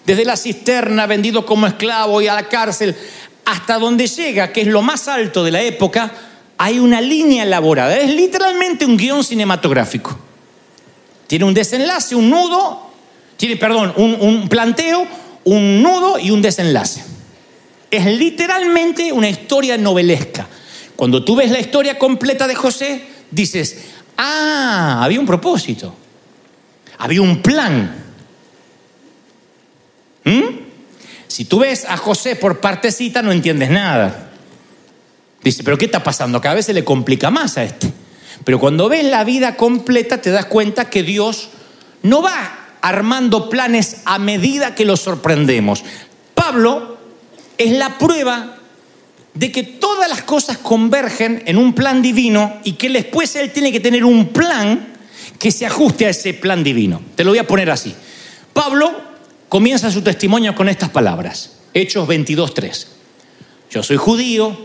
desde 0.06 0.26
la 0.26 0.38
cisterna 0.38 1.06
vendido 1.06 1.46
como 1.46 1.68
esclavo 1.68 2.22
y 2.22 2.28
a 2.28 2.36
la 2.36 2.48
cárcel, 2.48 2.96
hasta 3.46 3.80
donde 3.80 4.08
llega, 4.08 4.52
que 4.52 4.62
es 4.62 4.68
lo 4.68 4.82
más 4.82 5.08
alto 5.08 5.44
de 5.44 5.52
la 5.52 5.62
época, 5.62 6.12
hay 6.58 6.80
una 6.80 7.00
línea 7.00 7.44
elaborada. 7.44 7.96
Es 7.98 8.14
literalmente 8.14 8.86
un 8.86 8.98
guion 8.98 9.24
cinematográfico. 9.24 10.18
Tiene 11.28 11.46
un 11.46 11.54
desenlace, 11.54 12.16
un 12.16 12.30
nudo 12.30 12.88
tiene, 13.38 13.56
perdón, 13.56 13.94
un, 13.96 14.50
planteo, 14.50 15.08
un 15.44 15.82
nudo 15.82 16.18
y 16.20 16.32
un 16.32 16.42
desenlace. 16.42 17.04
Es 17.90 18.06
literalmente 18.06 19.12
una 19.14 19.30
historia 19.30 19.78
novelesca. 19.78 20.48
Cuando 20.96 21.24
tú 21.24 21.36
ves 21.36 21.52
la 21.52 21.60
historia 21.60 22.00
completa 22.00 22.48
de 22.48 22.56
José, 22.56 23.04
dices, 23.32 23.78
ah, 24.18 25.00
había 25.04 25.20
un 25.20 25.26
propósito, 25.26 25.96
había 26.98 27.22
un 27.22 27.42
plan. 27.42 28.06
¿Mm? 30.24 30.68
Si 31.28 31.46
tú 31.46 31.60
ves 31.60 31.86
a 31.86 31.98
José 31.98 32.36
por 32.36 32.60
partecita, 32.60 33.22
no 33.22 33.32
entiendes 33.32 33.70
nada. 33.70 34.32
Dice, 35.44 35.64
pero 35.64 35.78
¿qué 35.78 35.86
está 35.86 36.04
pasando? 36.04 36.42
Cada 36.42 36.56
vez 36.56 36.66
se 36.66 36.74
le 36.74 36.84
complica 36.84 37.30
más 37.30 37.58
a 37.58 37.64
este. 37.64 37.92
Pero 38.44 38.60
cuando 38.60 38.90
ves 38.90 39.06
la 39.06 39.24
vida 39.24 39.56
completa, 39.56 40.22
te 40.22 40.32
das 40.32 40.46
cuenta 40.46 40.90
que 40.90 41.04
Dios 41.04 41.50
no 42.04 42.22
va 42.22 42.68
armando 42.82 43.50
planes 43.50 44.02
a 44.06 44.20
medida 44.20 44.76
que 44.76 44.86
los 44.86 45.02
sorprendemos. 45.02 45.84
Pablo 46.34 46.98
es 47.58 47.72
la 47.72 47.98
prueba 47.98 48.57
de 49.38 49.52
que 49.52 49.64
todas 49.64 50.10
las 50.10 50.24
cosas 50.24 50.58
convergen 50.58 51.44
en 51.46 51.58
un 51.58 51.74
plan 51.74 52.02
divino 52.02 52.60
y 52.64 52.74
que 52.74 52.90
después 52.90 53.36
él 53.36 53.52
tiene 53.52 53.72
que 53.72 53.80
tener 53.80 54.04
un 54.04 54.30
plan 54.30 54.96
que 55.38 55.52
se 55.52 55.66
ajuste 55.66 56.08
a 56.08 56.10
ese 56.10 56.34
plan 56.34 56.64
divino. 56.64 57.02
Te 57.16 57.24
lo 57.24 57.32
voy 57.32 57.38
a 57.38 57.46
poner 57.46 57.70
así. 57.70 57.94
Pablo 58.54 58.92
comienza 59.48 59.92
su 59.92 60.02
testimonio 60.02 60.56
con 60.56 60.70
estas 60.70 60.90
palabras. 60.90 61.58
Hechos 61.74 62.08
22.3. 62.08 62.88
Yo 63.70 63.84
soy 63.84 63.98
judío, 63.98 64.58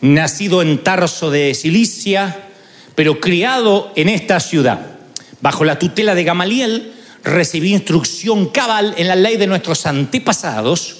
nacido 0.00 0.62
en 0.62 0.82
Tarso 0.82 1.30
de 1.30 1.54
Cilicia, 1.54 2.48
pero 2.96 3.20
criado 3.20 3.92
en 3.94 4.08
esta 4.08 4.40
ciudad, 4.40 4.98
bajo 5.40 5.64
la 5.64 5.78
tutela 5.78 6.16
de 6.16 6.24
Gamaliel, 6.24 6.94
recibí 7.22 7.72
instrucción 7.72 8.46
cabal 8.46 8.94
en 8.96 9.06
la 9.06 9.14
ley 9.14 9.36
de 9.36 9.46
nuestros 9.46 9.86
antepasados 9.86 10.96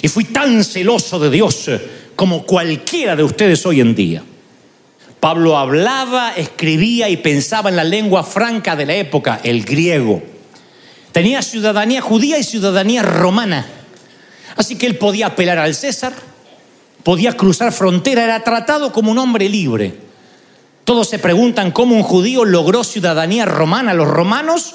y 0.00 0.08
fui 0.08 0.24
tan 0.24 0.64
celoso 0.64 1.18
de 1.18 1.30
Dios 1.30 1.68
como 2.18 2.42
cualquiera 2.42 3.14
de 3.14 3.22
ustedes 3.22 3.64
hoy 3.64 3.80
en 3.80 3.94
día. 3.94 4.24
Pablo 5.20 5.56
hablaba, 5.56 6.32
escribía 6.34 7.08
y 7.08 7.18
pensaba 7.18 7.70
en 7.70 7.76
la 7.76 7.84
lengua 7.84 8.24
franca 8.24 8.74
de 8.74 8.86
la 8.86 8.94
época, 8.94 9.38
el 9.44 9.64
griego. 9.64 10.20
Tenía 11.12 11.42
ciudadanía 11.42 12.00
judía 12.00 12.36
y 12.36 12.42
ciudadanía 12.42 13.02
romana. 13.02 13.68
Así 14.56 14.74
que 14.74 14.86
él 14.86 14.96
podía 14.96 15.28
apelar 15.28 15.58
al 15.58 15.76
César, 15.76 16.12
podía 17.04 17.36
cruzar 17.36 17.70
frontera, 17.70 18.24
era 18.24 18.42
tratado 18.42 18.90
como 18.90 19.12
un 19.12 19.18
hombre 19.18 19.48
libre. 19.48 19.94
Todos 20.82 21.08
se 21.08 21.20
preguntan 21.20 21.70
cómo 21.70 21.94
un 21.94 22.02
judío 22.02 22.44
logró 22.44 22.82
ciudadanía 22.82 23.44
romana. 23.44 23.94
Los 23.94 24.08
romanos 24.08 24.74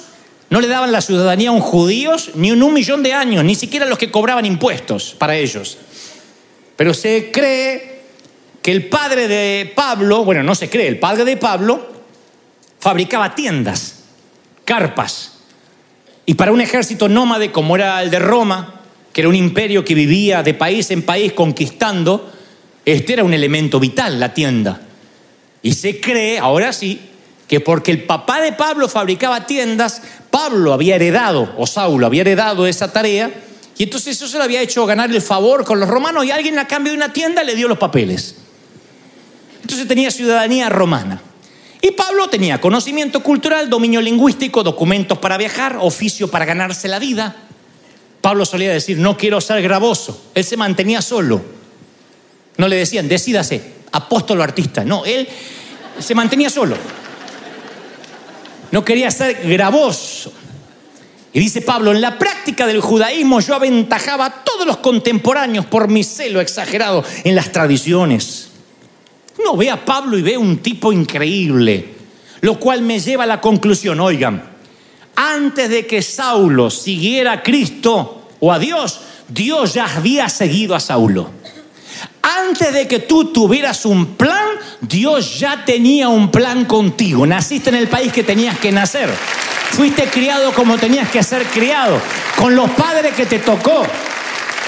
no 0.50 0.62
le 0.62 0.70
daban 0.70 0.94
la 0.94 1.02
ciudadanía 1.02 1.50
a 1.50 1.52
un 1.52 1.60
judíos 1.60 2.30
ni 2.36 2.52
en 2.52 2.64
un 2.64 2.72
millón 2.72 3.04
de 3.04 3.12
años, 3.12 3.44
ni 3.44 3.56
siquiera 3.56 3.86
los 3.86 3.98
que 3.98 4.12
cobraban 4.12 4.46
impuestos 4.46 5.14
para 5.20 5.36
ellos. 5.36 5.78
Pero 6.76 6.94
se 6.94 7.32
cree 7.32 8.02
que 8.62 8.72
el 8.72 8.88
padre 8.88 9.28
de 9.28 9.72
Pablo, 9.76 10.24
bueno, 10.24 10.42
no 10.44 10.56
se 10.56 10.70
cree, 10.70 10.88
el 10.88 11.00
padre 11.00 11.26
de 11.26 11.38
Pablo 11.38 11.88
fabricaba 12.80 13.36
tiendas, 13.36 14.04
carpas. 14.66 15.34
Y 16.26 16.36
para 16.36 16.52
un 16.52 16.62
ejército 16.62 17.10
nómade 17.10 17.52
como 17.52 17.76
era 17.76 18.02
el 18.02 18.10
de 18.10 18.20
Roma, 18.20 18.82
que 19.12 19.22
era 19.22 19.30
un 19.30 19.36
imperio 19.36 19.86
que 19.86 19.94
vivía 19.94 20.42
de 20.44 20.54
país 20.54 20.90
en 20.92 21.04
país 21.04 21.34
conquistando, 21.34 22.32
este 22.86 23.14
era 23.14 23.24
un 23.24 23.34
elemento 23.34 23.80
vital, 23.80 24.20
la 24.20 24.34
tienda. 24.34 24.82
Y 25.62 25.74
se 25.74 26.00
cree, 26.00 26.40
ahora 26.40 26.74
sí, 26.74 27.00
que 27.48 27.60
porque 27.60 27.92
el 27.92 28.04
papá 28.04 28.42
de 28.42 28.54
Pablo 28.54 28.90
fabricaba 28.90 29.46
tiendas, 29.46 30.02
Pablo 30.32 30.74
había 30.74 30.96
heredado, 30.96 31.54
o 31.58 31.68
Saulo 31.68 32.06
había 32.06 32.22
heredado 32.22 32.66
esa 32.66 32.92
tarea, 32.92 33.32
y 33.78 33.84
entonces 33.84 34.16
eso 34.16 34.28
se 34.28 34.38
le 34.38 34.44
había 34.44 34.62
hecho 34.62 34.86
ganar 34.86 35.10
el 35.10 35.22
favor 35.22 35.66
con 35.66 35.80
los 35.80 35.90
romanos 35.90 36.26
y 36.26 36.32
alguien 36.32 36.60
a 36.60 36.68
cambio 36.68 36.92
de 36.92 36.98
una 36.98 37.12
tienda 37.12 37.44
le 37.44 37.56
dio 37.56 37.68
los 37.68 37.78
papeles. 37.78 38.36
Entonces 39.62 39.88
tenía 39.88 40.12
ciudadanía 40.12 40.70
romana. 40.70 41.22
Y 41.82 41.92
Pablo 41.92 42.30
tenía 42.30 42.62
conocimiento 42.62 43.22
cultural, 43.22 43.70
dominio 43.70 44.02
lingüístico, 44.02 44.64
documentos 44.64 45.18
para 45.18 45.38
viajar, 45.38 45.78
oficio 45.82 46.30
para 46.30 46.46
ganarse 46.46 46.88
la 46.88 47.00
vida. 47.00 47.36
Pablo 48.22 48.46
solía 48.46 48.72
decir, 48.72 49.00
no 49.00 49.18
quiero 49.18 49.42
ser 49.42 49.62
gravoso. 49.62 50.30
Él 50.34 50.44
se 50.44 50.56
mantenía 50.56 51.02
solo. 51.02 51.42
No 52.58 52.68
le 52.68 52.78
decían, 52.78 53.10
decídase, 53.10 53.74
apóstolo 53.92 54.44
artista. 54.44 54.86
No, 54.86 55.04
él 55.04 55.28
se 56.00 56.16
mantenía 56.16 56.50
solo 56.50 56.78
no 58.74 58.84
quería 58.84 59.12
ser 59.12 59.48
gravoso. 59.48 60.34
Y 61.34 61.40
dice 61.40 61.62
Pablo, 61.62 61.92
en 61.92 62.00
la 62.00 62.20
práctica 62.20 62.68
del 62.68 62.80
judaísmo 62.80 63.40
yo 63.40 63.56
aventajaba 63.56 64.26
a 64.26 64.44
todos 64.44 64.68
los 64.68 64.78
contemporáneos 64.78 65.66
por 65.66 65.88
mi 65.88 66.04
celo 66.04 66.40
exagerado 66.40 67.04
en 67.24 67.36
las 67.36 67.52
tradiciones. 67.52 68.50
Uno 69.40 69.58
ve 69.58 69.72
a 69.72 69.84
Pablo 69.84 70.16
y 70.18 70.22
ve 70.22 70.38
un 70.38 70.58
tipo 70.58 70.94
increíble, 70.94 71.96
lo 72.42 72.60
cual 72.60 72.84
me 72.84 73.00
lleva 73.00 73.24
a 73.24 73.28
la 73.28 73.42
conclusión, 73.42 74.00
oigan, 74.00 74.44
antes 75.16 75.70
de 75.70 75.88
que 75.88 76.04
Saulo 76.04 76.70
siguiera 76.70 77.32
a 77.32 77.44
Cristo 77.44 78.30
o 78.40 78.52
a 78.52 78.60
Dios, 78.60 79.02
Dios 79.28 79.74
ya 79.74 79.86
había 79.86 80.30
seguido 80.30 80.76
a 80.76 80.80
Saulo. 80.80 81.32
Antes 82.22 82.74
de 82.74 82.88
que 82.88 83.00
tú 83.00 83.34
tuvieras 83.34 83.86
un 83.86 84.16
plan, 84.16 84.48
Dios 84.82 85.40
ya 85.40 85.66
tenía 85.66 86.10
un 86.10 86.32
plan 86.32 86.66
contigo. 86.66 87.26
Naciste 87.26 87.70
en 87.70 87.76
el 87.76 87.88
país 87.88 88.14
que 88.14 88.24
tenías 88.24 88.58
que 88.60 88.72
nacer. 88.72 89.10
Fuiste 89.72 90.06
criado 90.06 90.54
como 90.54 90.78
tenías 90.78 91.10
que 91.10 91.24
ser 91.24 91.44
criado. 91.48 92.00
Con 92.38 92.56
los 92.56 92.70
padres 92.72 93.14
que 93.14 93.26
te 93.26 93.40
tocó. 93.40 93.86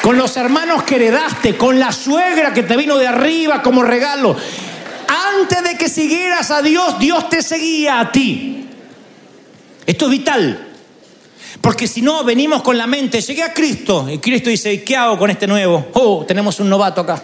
Con 0.02 0.18
los 0.18 0.36
hermanos 0.38 0.84
que 0.84 0.96
heredaste. 0.96 1.56
Con 1.56 1.80
la 1.80 1.92
suegra 1.92 2.54
que 2.54 2.64
te 2.64 2.76
vino 2.76 2.98
de 2.98 3.08
arriba 3.08 3.62
como 3.62 3.84
regalo. 3.84 4.36
Antes 5.40 5.64
de 5.64 5.78
que 5.78 5.90
siguieras 5.90 6.52
a 6.52 6.62
Dios, 6.62 7.00
Dios 7.00 7.30
te 7.30 7.42
seguía 7.42 8.00
a 8.00 8.12
ti. 8.12 8.68
Esto 9.86 10.06
es 10.06 10.12
vital. 10.12 10.75
Porque 11.66 11.88
si 11.88 12.04
no, 12.04 12.24
venimos 12.24 12.62
con 12.62 12.78
la 12.78 12.86
mente, 12.86 13.20
llegué 13.22 13.42
a 13.42 13.52
Cristo. 13.52 14.08
Y 14.08 14.20
Cristo 14.20 14.52
dice, 14.52 14.84
¿qué 14.84 14.96
hago 14.96 15.18
con 15.18 15.32
este 15.32 15.48
nuevo? 15.48 15.88
Oh, 15.94 16.24
tenemos 16.24 16.60
un 16.60 16.70
novato 16.70 17.02
acá. 17.02 17.24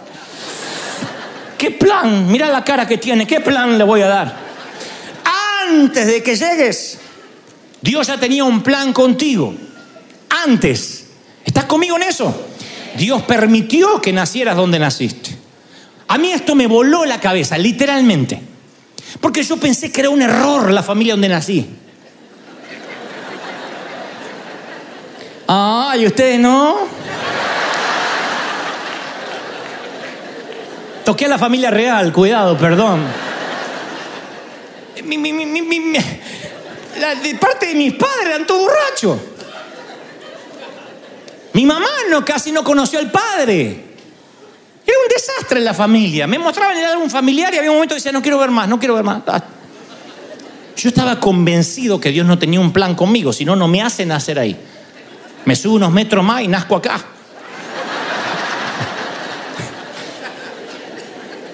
¿Qué 1.56 1.70
plan? 1.70 2.26
Mira 2.26 2.48
la 2.48 2.64
cara 2.64 2.84
que 2.84 2.98
tiene. 2.98 3.24
¿Qué 3.24 3.38
plan 3.40 3.78
le 3.78 3.84
voy 3.84 4.00
a 4.00 4.08
dar? 4.08 4.36
Antes 5.70 6.08
de 6.08 6.24
que 6.24 6.34
llegues, 6.34 6.98
Dios 7.80 8.08
ya 8.08 8.18
tenía 8.18 8.42
un 8.42 8.64
plan 8.64 8.92
contigo. 8.92 9.54
Antes. 10.28 11.06
¿Estás 11.44 11.66
conmigo 11.66 11.94
en 11.94 12.02
eso? 12.02 12.34
Dios 12.98 13.22
permitió 13.22 14.00
que 14.00 14.12
nacieras 14.12 14.56
donde 14.56 14.80
naciste. 14.80 15.38
A 16.08 16.18
mí 16.18 16.32
esto 16.32 16.56
me 16.56 16.66
voló 16.66 17.04
la 17.04 17.20
cabeza, 17.20 17.56
literalmente. 17.56 18.42
Porque 19.20 19.44
yo 19.44 19.56
pensé 19.58 19.92
que 19.92 20.00
era 20.00 20.10
un 20.10 20.20
error 20.20 20.72
la 20.72 20.82
familia 20.82 21.12
donde 21.12 21.28
nací. 21.28 21.64
Ah, 25.54 25.94
¿y 25.98 26.06
ustedes 26.06 26.40
no? 26.40 26.78
Toqué 31.04 31.26
a 31.26 31.28
la 31.28 31.38
familia 31.38 31.70
real, 31.70 32.10
cuidado, 32.10 32.56
perdón. 32.56 33.02
de 37.22 37.34
parte 37.34 37.66
de 37.66 37.74
mis 37.74 37.92
padres 37.92 38.28
eran 38.28 38.46
todos. 38.46 38.62
Mi 41.52 41.66
mamá 41.66 41.86
no, 42.08 42.24
casi 42.24 42.50
no 42.50 42.64
conoció 42.64 42.98
al 42.98 43.10
padre. 43.10 43.66
Era 44.86 44.96
un 45.02 45.08
desastre 45.14 45.58
en 45.58 45.66
la 45.66 45.74
familia. 45.74 46.26
Me 46.26 46.38
mostraban 46.38 46.78
el 46.78 46.86
álbum 46.86 47.10
familiar 47.10 47.52
y 47.52 47.58
había 47.58 47.70
un 47.70 47.76
momento 47.76 47.94
que 47.94 47.98
decía, 47.98 48.12
no 48.12 48.22
quiero 48.22 48.38
ver 48.38 48.50
más, 48.50 48.68
no 48.68 48.78
quiero 48.78 48.94
ver 48.94 49.04
más. 49.04 49.22
Ah. 49.26 49.44
Yo 50.76 50.88
estaba 50.88 51.20
convencido 51.20 52.00
que 52.00 52.08
Dios 52.08 52.26
no 52.26 52.38
tenía 52.38 52.58
un 52.58 52.72
plan 52.72 52.94
conmigo, 52.94 53.34
si 53.34 53.44
no, 53.44 53.54
no 53.54 53.68
me 53.68 53.82
hace 53.82 54.06
nacer 54.06 54.38
ahí. 54.38 54.56
Me 55.44 55.56
subo 55.56 55.76
unos 55.76 55.92
metros 55.92 56.24
más 56.24 56.42
y 56.42 56.48
nazco 56.48 56.76
acá. 56.76 57.04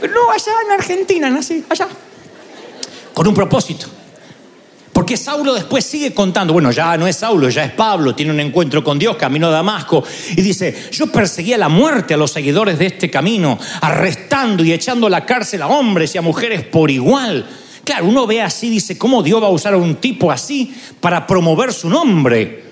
No, 0.03 0.31
allá 0.31 0.53
en 0.65 0.73
Argentina 0.73 1.31
nací, 1.31 1.65
allá. 1.69 1.89
Con 3.13 3.27
un 3.27 3.35
propósito. 3.35 3.87
Porque 4.93 5.17
Saulo 5.17 5.55
después 5.55 5.85
sigue 5.85 6.13
contando, 6.13 6.53
bueno, 6.53 6.71
ya 6.71 6.97
no 6.97 7.07
es 7.07 7.17
Saulo, 7.17 7.49
ya 7.49 7.65
es 7.65 7.73
Pablo, 7.73 8.15
tiene 8.15 8.33
un 8.33 8.41
encuentro 8.41 8.83
con 8.83 8.99
Dios, 8.99 9.17
camino 9.17 9.47
a 9.47 9.51
Damasco, 9.51 10.03
y 10.31 10.43
dice, 10.43 10.89
yo 10.91 11.07
perseguía 11.07 11.57
la 11.57 11.69
muerte 11.69 12.15
a 12.15 12.17
los 12.17 12.33
seguidores 12.33 12.79
de 12.79 12.87
este 12.87 13.09
camino, 13.09 13.59
arrestando 13.81 14.65
y 14.65 14.73
echando 14.73 15.07
a 15.07 15.11
la 15.11 15.25
cárcel 15.25 15.63
a 15.63 15.69
hombres 15.69 16.15
y 16.15 16.19
a 16.19 16.23
mujeres 16.23 16.65
por 16.65 16.91
igual. 16.91 17.49
Claro, 17.85 18.07
uno 18.07 18.27
ve 18.27 18.43
así, 18.43 18.69
dice, 18.71 18.99
¿cómo 18.99 19.23
Dios 19.23 19.43
va 19.43 19.47
a 19.47 19.51
usar 19.51 19.75
a 19.75 19.79
un 19.79 19.97
tipo 19.97 20.33
así 20.33 20.75
para 21.01 21.27
promover 21.27 21.73
su 21.73 21.89
nombre? 21.89 22.68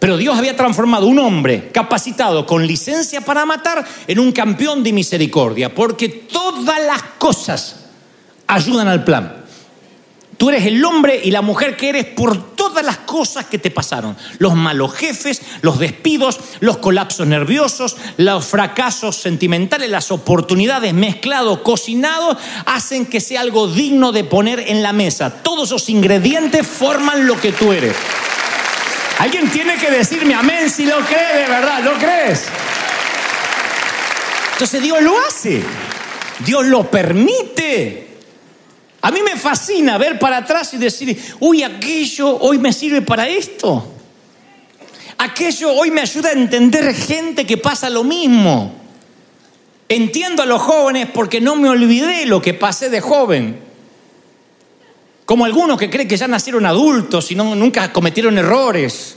Pero 0.00 0.16
Dios 0.16 0.36
había 0.36 0.56
transformado 0.56 1.06
un 1.06 1.18
hombre 1.18 1.68
capacitado 1.72 2.46
con 2.46 2.66
licencia 2.66 3.20
para 3.20 3.44
matar 3.44 3.86
en 4.08 4.18
un 4.18 4.32
campeón 4.32 4.82
de 4.82 4.94
misericordia, 4.94 5.72
porque 5.74 6.08
todas 6.08 6.82
las 6.84 7.02
cosas 7.18 7.76
ayudan 8.46 8.88
al 8.88 9.04
plan. 9.04 9.44
Tú 10.38 10.48
eres 10.48 10.64
el 10.64 10.82
hombre 10.86 11.20
y 11.22 11.30
la 11.30 11.42
mujer 11.42 11.76
que 11.76 11.90
eres 11.90 12.06
por 12.06 12.56
todas 12.56 12.82
las 12.82 12.96
cosas 12.96 13.44
que 13.44 13.58
te 13.58 13.70
pasaron. 13.70 14.16
Los 14.38 14.54
malos 14.54 14.94
jefes, 14.94 15.42
los 15.60 15.78
despidos, 15.78 16.40
los 16.60 16.78
colapsos 16.78 17.26
nerviosos, 17.26 17.98
los 18.16 18.46
fracasos 18.46 19.16
sentimentales, 19.16 19.90
las 19.90 20.10
oportunidades 20.10 20.94
mezclados, 20.94 21.58
cocinados, 21.58 22.38
hacen 22.64 23.04
que 23.04 23.20
sea 23.20 23.42
algo 23.42 23.68
digno 23.68 24.12
de 24.12 24.24
poner 24.24 24.60
en 24.60 24.82
la 24.82 24.94
mesa. 24.94 25.42
Todos 25.42 25.68
esos 25.68 25.90
ingredientes 25.90 26.66
forman 26.66 27.26
lo 27.26 27.38
que 27.38 27.52
tú 27.52 27.70
eres. 27.74 27.94
Alguien 29.20 29.50
tiene 29.50 29.76
que 29.76 29.90
decirme 29.90 30.32
amén 30.32 30.70
si 30.70 30.86
lo 30.86 30.98
cree 31.00 31.42
de 31.42 31.46
verdad, 31.46 31.84
¿lo 31.84 31.92
crees? 31.98 32.46
Entonces 34.52 34.80
Dios 34.80 35.02
lo 35.02 35.14
hace, 35.26 35.62
Dios 36.38 36.64
lo 36.64 36.90
permite. 36.90 38.08
A 39.02 39.10
mí 39.10 39.20
me 39.20 39.36
fascina 39.36 39.98
ver 39.98 40.18
para 40.18 40.38
atrás 40.38 40.72
y 40.72 40.78
decir, 40.78 41.22
uy, 41.38 41.62
aquello 41.62 42.34
hoy 42.38 42.56
me 42.58 42.72
sirve 42.72 43.02
para 43.02 43.28
esto. 43.28 43.92
Aquello 45.18 45.70
hoy 45.74 45.90
me 45.90 46.00
ayuda 46.00 46.30
a 46.30 46.32
entender 46.32 46.94
gente 46.94 47.46
que 47.46 47.58
pasa 47.58 47.90
lo 47.90 48.04
mismo. 48.04 48.74
Entiendo 49.86 50.44
a 50.44 50.46
los 50.46 50.62
jóvenes 50.62 51.08
porque 51.12 51.42
no 51.42 51.56
me 51.56 51.68
olvidé 51.68 52.24
lo 52.24 52.40
que 52.40 52.54
pasé 52.54 52.88
de 52.88 53.02
joven. 53.02 53.69
Como 55.30 55.44
algunos 55.44 55.78
que 55.78 55.88
creen 55.88 56.08
que 56.08 56.16
ya 56.16 56.26
nacieron 56.26 56.66
adultos 56.66 57.30
y 57.30 57.36
no, 57.36 57.54
nunca 57.54 57.92
cometieron 57.92 58.36
errores. 58.36 59.14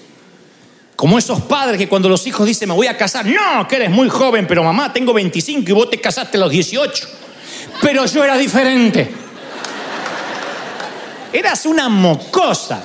Como 0.95 1.17
esos 1.17 1.41
padres 1.41 1.79
que 1.79 1.89
cuando 1.89 2.07
los 2.07 2.27
hijos 2.27 2.45
dicen, 2.45 2.69
me 2.69 2.75
voy 2.75 2.85
a 2.85 2.95
casar, 2.95 3.25
no, 3.25 3.67
que 3.67 3.77
eres 3.77 3.89
muy 3.89 4.07
joven, 4.09 4.45
pero 4.45 4.63
mamá, 4.63 4.93
tengo 4.93 5.11
25 5.11 5.67
y 5.67 5.73
vos 5.73 5.89
te 5.89 5.99
casaste 5.99 6.37
a 6.37 6.41
los 6.41 6.51
18. 6.51 7.07
Pero 7.81 8.05
yo 8.05 8.23
era 8.23 8.37
diferente. 8.37 9.11
Eras 11.33 11.65
una 11.65 11.89
mocosa. 11.89 12.83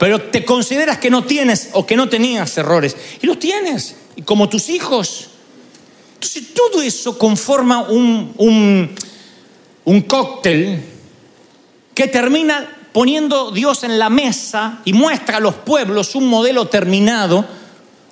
Pero 0.00 0.20
te 0.20 0.44
consideras 0.44 0.98
que 0.98 1.10
no 1.10 1.22
tienes 1.22 1.68
o 1.74 1.86
que 1.86 1.94
no 1.94 2.08
tenías 2.08 2.58
errores. 2.58 2.96
Y 3.22 3.26
los 3.28 3.38
tienes. 3.38 3.94
Y 4.16 4.22
como 4.22 4.48
tus 4.48 4.68
hijos. 4.68 5.28
Entonces 6.14 6.52
todo 6.54 6.82
eso 6.82 7.16
conforma 7.16 7.82
un, 7.82 8.34
un 8.38 8.90
un 9.86 10.02
cóctel 10.02 10.80
que 11.94 12.08
termina 12.08 12.68
poniendo 12.92 13.50
Dios 13.50 13.84
en 13.84 13.98
la 13.98 14.10
mesa 14.10 14.80
y 14.84 14.92
muestra 14.92 15.38
a 15.38 15.40
los 15.40 15.54
pueblos 15.54 16.14
un 16.14 16.26
modelo 16.28 16.66
terminado, 16.66 17.44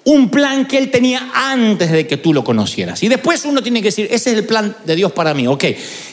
un 0.04 0.30
plan 0.30 0.66
que 0.66 0.78
Él 0.78 0.90
tenía 0.90 1.30
antes 1.34 1.90
de 1.90 2.06
que 2.06 2.16
tú 2.16 2.32
lo 2.32 2.44
conocieras. 2.44 3.02
Y 3.02 3.08
después 3.08 3.44
uno 3.44 3.62
tiene 3.62 3.80
que 3.80 3.88
decir, 3.88 4.06
ese 4.10 4.30
es 4.30 4.38
el 4.38 4.46
plan 4.46 4.76
de 4.84 4.96
Dios 4.96 5.12
para 5.12 5.34
mí, 5.34 5.46
ok, 5.46 5.64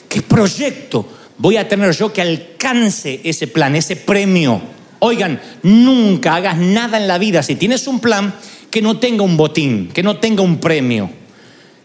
¿qué 0.09 0.21
proyecto 0.27 1.05
voy 1.37 1.57
a 1.57 1.67
tener 1.67 1.91
yo 1.95 2.11
que 2.11 2.21
alcance 2.21 3.21
ese 3.23 3.47
plan, 3.47 3.75
ese 3.75 3.97
premio? 3.97 4.61
Oigan, 4.99 5.39
nunca 5.63 6.35
hagas 6.35 6.57
nada 6.57 6.97
en 6.97 7.07
la 7.07 7.17
vida 7.17 7.43
si 7.43 7.55
tienes 7.55 7.87
un 7.87 7.99
plan 7.99 8.33
que 8.71 8.81
no 8.81 8.97
tenga 8.97 9.23
un 9.23 9.37
botín, 9.37 9.89
que 9.93 10.01
no 10.01 10.17
tenga 10.17 10.41
un 10.41 10.59
premio. 10.59 11.20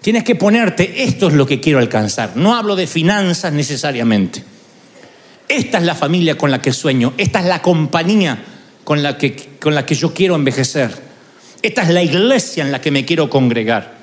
Tienes 0.00 0.24
que 0.24 0.36
ponerte, 0.36 1.04
esto 1.04 1.28
es 1.28 1.34
lo 1.34 1.46
que 1.46 1.60
quiero 1.60 1.78
alcanzar. 1.78 2.36
No 2.36 2.54
hablo 2.54 2.76
de 2.76 2.86
finanzas 2.86 3.52
necesariamente. 3.52 4.44
Esta 5.48 5.78
es 5.78 5.84
la 5.84 5.94
familia 5.94 6.36
con 6.36 6.50
la 6.50 6.60
que 6.60 6.72
sueño. 6.72 7.14
Esta 7.18 7.40
es 7.40 7.46
la 7.46 7.62
compañía 7.62 8.38
con 8.84 9.02
la 9.02 9.18
que, 9.18 9.34
con 9.60 9.74
la 9.74 9.84
que 9.84 9.94
yo 9.94 10.12
quiero 10.14 10.34
envejecer. 10.34 10.90
Esta 11.62 11.82
es 11.82 11.90
la 11.90 12.02
iglesia 12.02 12.64
en 12.64 12.72
la 12.72 12.80
que 12.80 12.90
me 12.90 13.04
quiero 13.04 13.28
congregar. 13.28 13.96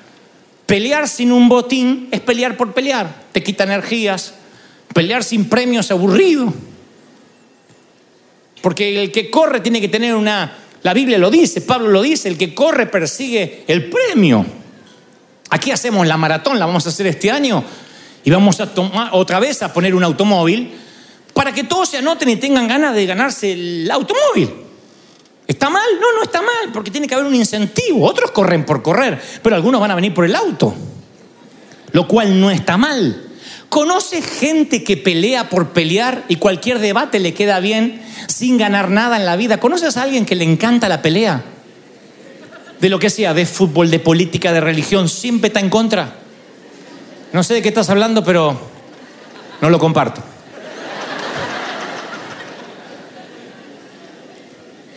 Pelear 0.66 1.08
sin 1.08 1.32
un 1.32 1.50
botín 1.50 2.10
es 2.12 2.20
pelear 2.22 2.58
por 2.58 2.74
pelear. 2.74 3.24
Te 3.32 3.44
quita 3.44 3.64
energías. 3.64 4.34
Pelear 4.94 5.24
sin 5.24 5.50
premios 5.50 5.86
es 5.86 5.92
aburrido. 5.92 6.54
Porque 8.62 9.02
el 9.02 9.12
que 9.12 9.30
corre 9.30 9.60
tiene 9.60 9.82
que 9.82 9.90
tener 9.90 10.16
una... 10.16 10.60
La 10.84 10.94
Biblia 10.94 11.18
lo 11.18 11.32
dice, 11.32 11.62
Pablo 11.62 11.90
lo 11.90 12.02
dice, 12.02 12.28
el 12.28 12.38
que 12.38 12.54
corre 12.54 12.88
persigue 12.88 13.64
el 13.68 13.90
premio. 13.90 14.46
Aquí 15.54 15.70
hacemos 15.70 16.08
la 16.08 16.18
maratón, 16.18 16.58
la 16.58 16.66
vamos 16.66 16.84
a 16.88 16.90
hacer 16.90 17.06
este 17.06 17.30
año 17.30 17.64
y 18.24 18.32
vamos 18.32 18.60
a 18.60 18.74
tomar 18.74 19.10
otra 19.12 19.40
vez 19.40 19.62
a 19.62 19.72
poner 19.72 19.94
un 19.94 20.04
automóvil 20.04 20.74
para 21.32 21.52
que 21.52 21.64
todos 21.64 21.90
se 21.90 21.98
anoten 22.00 22.28
y 22.30 22.38
tengan 22.38 22.68
ganas 22.68 22.96
de 22.96 23.06
ganarse 23.06 23.52
el 23.54 23.92
automóvil. 23.92 24.52
¿Está 25.46 25.70
mal? 25.70 25.86
No, 26.02 26.12
no 26.18 26.24
está 26.24 26.42
mal, 26.42 26.72
porque 26.74 26.90
tiene 26.90 27.06
que 27.06 27.14
haber 27.14 27.28
un 27.28 27.36
incentivo. 27.36 28.04
Otros 28.04 28.32
corren 28.32 28.66
por 28.66 28.82
correr, 28.82 29.22
pero 29.44 29.56
algunos 29.56 29.80
van 29.80 29.92
a 29.92 29.96
venir 29.96 30.12
por 30.12 30.26
el 30.26 30.36
auto, 30.36 30.74
lo 31.92 32.08
cual 32.08 32.42
no 32.42 32.50
está 32.50 32.78
mal. 32.78 33.30
¿Conoce 33.70 34.24
gente 34.24 34.84
que 34.84 34.98
pelea 34.98 35.50
por 35.50 35.70
pelear 35.70 36.24
y 36.30 36.38
cualquier 36.38 36.80
debate 36.80 37.20
le 37.20 37.36
queda 37.36 37.60
bien 37.60 38.02
sin 38.28 38.58
ganar 38.58 38.90
nada 38.90 39.18
en 39.18 39.28
la 39.28 39.36
vida? 39.36 39.60
¿Conoces 39.60 39.98
a 39.98 40.02
alguien 40.02 40.26
que 40.26 40.34
le 40.34 40.46
encanta 40.46 40.90
la 40.90 41.04
pelea? 41.04 41.44
De 42.84 42.90
lo 42.90 43.00
que 43.00 43.10
sea, 43.10 43.34
de 43.34 43.46
fútbol, 43.46 43.90
de 43.90 44.00
política, 44.00 44.52
de 44.52 44.60
religión, 44.60 45.08
siempre 45.08 45.48
está 45.48 45.62
en 45.62 45.70
contra. 45.70 46.18
No 47.32 47.42
sé 47.42 47.54
de 47.54 47.62
qué 47.62 47.70
estás 47.70 47.90
hablando, 47.90 48.26
pero 48.26 48.60
no 49.62 49.70
lo 49.70 49.80
comparto. 49.80 50.22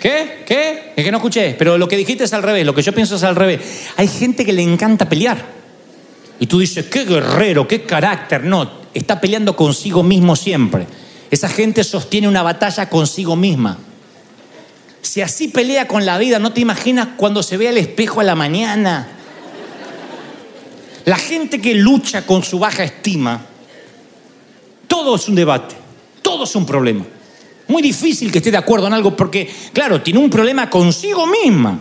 ¿Qué? 0.00 0.42
¿Qué? 0.44 0.94
Es 0.96 1.04
que 1.04 1.12
no 1.12 1.18
escuché, 1.18 1.54
pero 1.56 1.78
lo 1.78 1.86
que 1.86 1.96
dijiste 1.96 2.24
es 2.24 2.32
al 2.32 2.42
revés, 2.42 2.66
lo 2.66 2.74
que 2.74 2.82
yo 2.82 2.92
pienso 2.92 3.14
es 3.14 3.22
al 3.22 3.36
revés. 3.36 3.60
Hay 3.96 4.08
gente 4.08 4.44
que 4.44 4.52
le 4.52 4.62
encanta 4.62 5.08
pelear. 5.08 5.44
Y 6.40 6.48
tú 6.48 6.58
dices, 6.58 6.86
qué 6.86 7.04
guerrero, 7.04 7.68
qué 7.68 7.82
carácter. 7.82 8.42
No, 8.42 8.68
está 8.94 9.20
peleando 9.20 9.54
consigo 9.54 10.02
mismo 10.02 10.34
siempre. 10.34 10.88
Esa 11.30 11.48
gente 11.48 11.84
sostiene 11.84 12.26
una 12.26 12.42
batalla 12.42 12.88
consigo 12.88 13.36
misma. 13.36 13.78
Si 15.06 15.22
así 15.22 15.46
pelea 15.46 15.86
con 15.86 16.04
la 16.04 16.18
vida, 16.18 16.40
¿no 16.40 16.52
te 16.52 16.60
imaginas 16.60 17.10
cuando 17.16 17.40
se 17.40 17.56
ve 17.56 17.68
al 17.68 17.78
espejo 17.78 18.20
a 18.20 18.24
la 18.24 18.34
mañana? 18.34 19.06
La 21.04 21.16
gente 21.16 21.60
que 21.60 21.74
lucha 21.74 22.26
con 22.26 22.42
su 22.42 22.58
baja 22.58 22.82
estima, 22.82 23.40
todo 24.88 25.14
es 25.14 25.28
un 25.28 25.36
debate, 25.36 25.76
todo 26.22 26.42
es 26.42 26.56
un 26.56 26.66
problema. 26.66 27.06
Muy 27.68 27.82
difícil 27.82 28.32
que 28.32 28.38
esté 28.38 28.50
de 28.50 28.56
acuerdo 28.56 28.88
en 28.88 28.94
algo 28.94 29.16
porque, 29.16 29.48
claro, 29.72 30.02
tiene 30.02 30.18
un 30.18 30.28
problema 30.28 30.68
consigo 30.68 31.24
misma. 31.24 31.78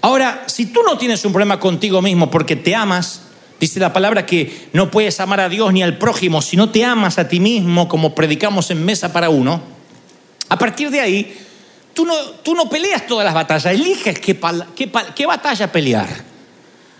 Ahora, 0.00 0.42
si 0.46 0.66
tú 0.66 0.80
no 0.82 0.98
tienes 0.98 1.24
un 1.24 1.30
problema 1.30 1.60
contigo 1.60 2.02
mismo 2.02 2.28
porque 2.32 2.56
te 2.56 2.74
amas, 2.74 3.22
dice 3.60 3.78
la 3.78 3.92
palabra 3.92 4.26
que 4.26 4.68
no 4.72 4.90
puedes 4.90 5.20
amar 5.20 5.38
a 5.38 5.48
Dios 5.48 5.72
ni 5.72 5.84
al 5.84 5.98
prójimo 5.98 6.42
si 6.42 6.56
no 6.56 6.70
te 6.70 6.84
amas 6.84 7.16
a 7.18 7.28
ti 7.28 7.38
mismo, 7.38 7.88
como 7.88 8.16
predicamos 8.16 8.72
en 8.72 8.84
Mesa 8.84 9.12
para 9.12 9.30
Uno, 9.30 9.62
a 10.48 10.58
partir 10.58 10.90
de 10.90 11.00
ahí 11.00 11.44
tú 11.98 12.04
no, 12.04 12.14
tú 12.44 12.54
no 12.54 12.70
peleas 12.70 13.08
todas 13.08 13.24
las 13.24 13.34
batallas, 13.34 13.74
eliges 13.74 14.20
qué, 14.20 15.26
batalla 15.26 15.72
pelear. 15.72 16.06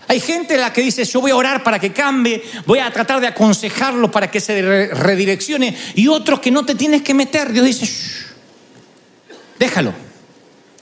Hay 0.09 0.19
gente 0.19 0.57
la 0.57 0.73
que 0.73 0.81
dice, 0.81 1.05
yo 1.05 1.21
voy 1.21 1.31
a 1.31 1.37
orar 1.37 1.63
para 1.63 1.79
que 1.79 1.93
cambie, 1.93 2.43
voy 2.65 2.79
a 2.79 2.91
tratar 2.91 3.21
de 3.21 3.27
aconsejarlo 3.27 4.11
para 4.11 4.29
que 4.29 4.41
se 4.41 4.61
redireccione, 4.61 5.73
y 5.95 6.09
otros 6.09 6.41
que 6.41 6.51
no 6.51 6.65
te 6.65 6.75
tienes 6.75 7.01
que 7.01 7.13
meter. 7.13 7.53
Dios 7.53 7.65
dice, 7.65 7.89
déjalo. 9.57 9.93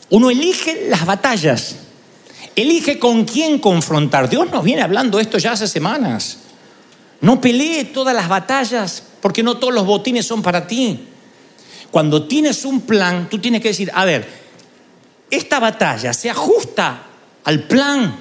Uno 0.10 0.32
elige 0.32 0.88
las 0.89 1.06
batallas, 1.06 1.75
elige 2.56 2.97
con 2.97 3.23
quién 3.23 3.60
confrontar. 3.60 4.32
Dios 4.32 4.49
nos 4.49 4.63
viene 4.63 4.82
hablando 4.82 5.19
esto 5.19 5.38
ya 5.38 5.51
hace 5.51 5.67
semanas. 5.67 6.39
No 7.21 7.39
pelee 7.39 7.86
todas 7.86 8.15
las 8.15 8.27
batallas 8.30 9.03
porque 9.21 9.43
no 9.43 9.58
todos 9.58 9.75
los 9.75 9.86
botines 9.86 10.25
son 10.25 10.41
para 10.41 10.65
ti. 10.65 11.08
Cuando 11.91 12.28
tienes 12.28 12.65
un 12.65 12.82
plan, 12.82 13.30
tú 13.30 13.39
tienes 13.39 13.62
que 13.62 13.69
decir, 13.69 13.91
a 13.93 14.06
ver, 14.06 14.28
esta 15.30 15.60
batalla 15.60 16.13
se 16.13 16.30
ajusta 16.30 17.04
al 17.43 17.63
plan, 17.63 18.15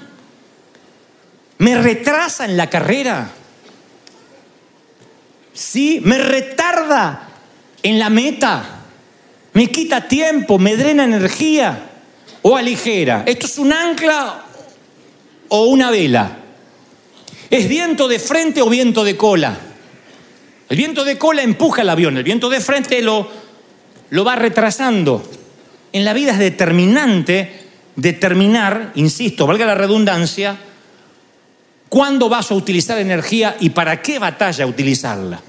me 1.59 1.75
retrasa 1.81 2.45
en 2.45 2.57
la 2.57 2.69
carrera, 2.69 3.31
sí, 5.53 6.01
me 6.05 6.19
retarda 6.19 7.29
en 7.83 7.99
la 7.99 8.11
meta, 8.11 8.83
me 9.53 9.71
quita 9.71 10.07
tiempo, 10.07 10.59
me 10.59 10.77
drena 10.77 11.05
energía 11.05 11.91
o 12.43 12.57
aligera. 12.57 13.25
¿Esto 13.27 13.47
es 13.47 13.59
un 13.59 13.73
ancla 13.73 14.45
o 15.49 15.67
una 15.67 15.91
vela? 15.91 16.39
¿Es 17.51 17.69
viento 17.69 18.09
de 18.09 18.19
frente 18.19 18.63
o 18.63 18.69
viento 18.69 19.03
de 19.03 19.17
cola? 19.17 19.57
El 20.69 20.77
viento 20.77 21.05
de 21.05 21.17
cola 21.17 21.43
empuja 21.43 21.83
el 21.83 21.91
avión, 21.91 22.17
el 22.17 22.25
viento 22.25 22.49
de 22.49 22.61
frente 22.61 23.01
lo, 23.01 23.31
lo 24.11 24.25
va 24.25 24.37
retrasando. 24.37 25.23
En 25.93 26.05
la 26.05 26.13
vida 26.13 26.33
es 26.33 26.39
determinante 26.39 27.67
determinar, 27.97 28.93
insisto, 28.95 29.47
valga 29.47 29.67
la 29.67 29.75
redundancia, 29.75 30.57
cuándo 31.89 32.29
vas 32.29 32.51
a 32.51 32.55
utilizar 32.55 32.99
energía 32.99 33.57
y 33.59 33.71
para 33.71 34.01
qué 34.03 34.19
batalla 34.19 34.67
utilizarla. 34.67 35.41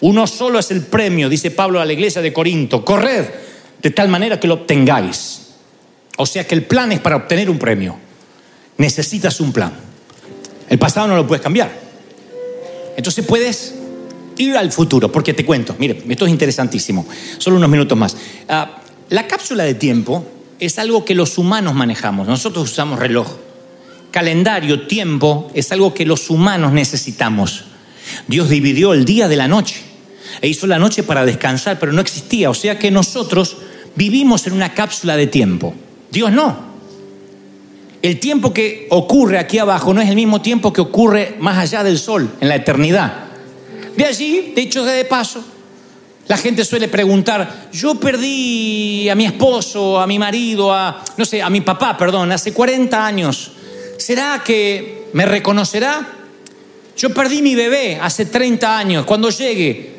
Uno 0.00 0.26
solo 0.26 0.58
es 0.58 0.70
el 0.70 0.82
premio, 0.82 1.28
dice 1.28 1.50
Pablo 1.50 1.80
a 1.80 1.84
la 1.84 1.92
iglesia 1.92 2.20
de 2.20 2.32
Corinto. 2.32 2.84
Corred 2.84 3.24
de 3.80 3.90
tal 3.90 4.08
manera 4.08 4.38
que 4.38 4.46
lo 4.46 4.54
obtengáis. 4.54 5.40
O 6.16 6.26
sea 6.26 6.46
que 6.46 6.54
el 6.54 6.64
plan 6.64 6.92
es 6.92 7.00
para 7.00 7.16
obtener 7.16 7.48
un 7.48 7.58
premio. 7.58 7.96
Necesitas 8.76 9.40
un 9.40 9.52
plan. 9.52 9.72
El 10.68 10.78
pasado 10.78 11.08
no 11.08 11.16
lo 11.16 11.26
puedes 11.26 11.42
cambiar. 11.42 11.70
Entonces 12.96 13.24
puedes 13.24 13.74
ir 14.38 14.56
al 14.56 14.72
futuro, 14.72 15.10
porque 15.10 15.34
te 15.34 15.44
cuento, 15.44 15.76
mire, 15.78 16.02
esto 16.08 16.26
es 16.26 16.32
interesantísimo. 16.32 17.06
Solo 17.38 17.56
unos 17.56 17.70
minutos 17.70 17.96
más. 17.96 18.16
Ah, 18.48 18.80
la 19.10 19.26
cápsula 19.26 19.64
de 19.64 19.74
tiempo 19.74 20.26
es 20.58 20.78
algo 20.78 21.04
que 21.04 21.14
los 21.14 21.38
humanos 21.38 21.74
manejamos. 21.74 22.26
Nosotros 22.26 22.70
usamos 22.70 22.98
reloj. 22.98 23.28
Calendario, 24.10 24.86
tiempo, 24.86 25.50
es 25.54 25.72
algo 25.72 25.92
que 25.92 26.06
los 26.06 26.30
humanos 26.30 26.72
necesitamos. 26.72 27.64
Dios 28.28 28.48
dividió 28.48 28.92
el 28.92 29.04
día 29.04 29.28
de 29.28 29.36
la 29.36 29.48
noche 29.48 29.76
e 30.40 30.48
hizo 30.48 30.66
la 30.66 30.78
noche 30.78 31.02
para 31.02 31.24
descansar, 31.24 31.78
pero 31.78 31.92
no 31.92 32.00
existía. 32.00 32.50
O 32.50 32.54
sea 32.54 32.78
que 32.78 32.90
nosotros 32.90 33.56
vivimos 33.96 34.46
en 34.46 34.54
una 34.54 34.72
cápsula 34.72 35.16
de 35.16 35.26
tiempo. 35.26 35.74
Dios 36.10 36.32
no. 36.32 36.74
El 38.02 38.20
tiempo 38.20 38.52
que 38.52 38.86
ocurre 38.90 39.38
aquí 39.38 39.58
abajo 39.58 39.94
no 39.94 40.00
es 40.00 40.08
el 40.08 40.16
mismo 40.16 40.42
tiempo 40.42 40.72
que 40.72 40.82
ocurre 40.82 41.36
más 41.40 41.58
allá 41.58 41.82
del 41.82 41.98
sol, 41.98 42.30
en 42.40 42.48
la 42.48 42.56
eternidad. 42.56 43.23
De 43.96 44.04
allí, 44.04 44.52
de 44.54 44.62
hecho, 44.62 44.84
de 44.84 45.04
paso, 45.04 45.44
la 46.26 46.36
gente 46.36 46.64
suele 46.64 46.88
preguntar, 46.88 47.68
yo 47.72 47.96
perdí 47.96 49.08
a 49.08 49.14
mi 49.14 49.26
esposo, 49.26 50.00
a 50.00 50.06
mi 50.06 50.18
marido, 50.18 50.72
a, 50.72 51.04
no 51.16 51.24
sé, 51.24 51.42
a 51.42 51.50
mi 51.50 51.60
papá, 51.60 51.96
perdón, 51.96 52.32
hace 52.32 52.52
40 52.52 53.04
años. 53.06 53.52
¿Será 53.98 54.42
que 54.44 55.08
me 55.12 55.26
reconocerá? 55.26 56.06
Yo 56.96 57.10
perdí 57.12 57.42
mi 57.42 57.54
bebé 57.54 57.98
hace 58.00 58.26
30 58.26 58.78
años. 58.78 59.04
Cuando 59.04 59.30
llegue, 59.30 59.94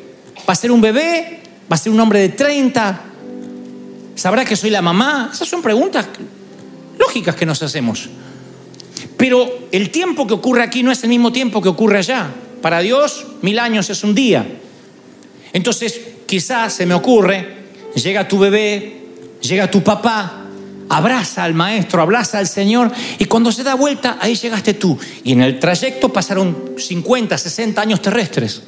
¿va 0.48 0.52
a 0.52 0.56
ser 0.56 0.72
un 0.72 0.80
bebé? 0.80 1.40
¿Va 1.70 1.76
a 1.76 1.78
ser 1.78 1.92
un 1.92 2.00
hombre 2.00 2.20
de 2.20 2.30
30? 2.30 3.00
¿Sabrá 4.14 4.44
que 4.44 4.56
soy 4.56 4.70
la 4.70 4.82
mamá? 4.82 5.30
Esas 5.32 5.48
son 5.48 5.62
preguntas 5.62 6.06
lógicas 6.98 7.36
que 7.36 7.46
nos 7.46 7.62
hacemos. 7.62 8.08
Pero 9.16 9.68
el 9.72 9.90
tiempo 9.90 10.26
que 10.26 10.34
ocurre 10.34 10.62
aquí 10.62 10.82
no 10.82 10.90
es 10.90 11.02
el 11.04 11.08
mismo 11.10 11.32
tiempo 11.32 11.62
que 11.62 11.68
ocurre 11.68 11.98
allá. 11.98 12.30
Para 12.66 12.80
Dios, 12.80 13.24
mil 13.42 13.60
años 13.60 13.90
es 13.90 14.02
un 14.02 14.12
día. 14.12 14.44
Entonces, 15.52 16.00
quizás 16.26 16.72
se 16.72 16.84
me 16.84 16.94
ocurre, 16.94 17.58
llega 17.94 18.26
tu 18.26 18.40
bebé, 18.40 19.02
llega 19.40 19.70
tu 19.70 19.84
papá, 19.84 20.46
abraza 20.88 21.44
al 21.44 21.54
maestro, 21.54 22.02
abraza 22.02 22.40
al 22.40 22.48
Señor, 22.48 22.90
y 23.20 23.26
cuando 23.26 23.52
se 23.52 23.62
da 23.62 23.76
vuelta, 23.76 24.18
ahí 24.20 24.34
llegaste 24.34 24.74
tú. 24.74 24.98
Y 25.22 25.30
en 25.30 25.42
el 25.42 25.60
trayecto 25.60 26.12
pasaron 26.12 26.72
50, 26.76 27.38
60 27.38 27.80
años 27.80 28.02
terrestres. 28.02 28.62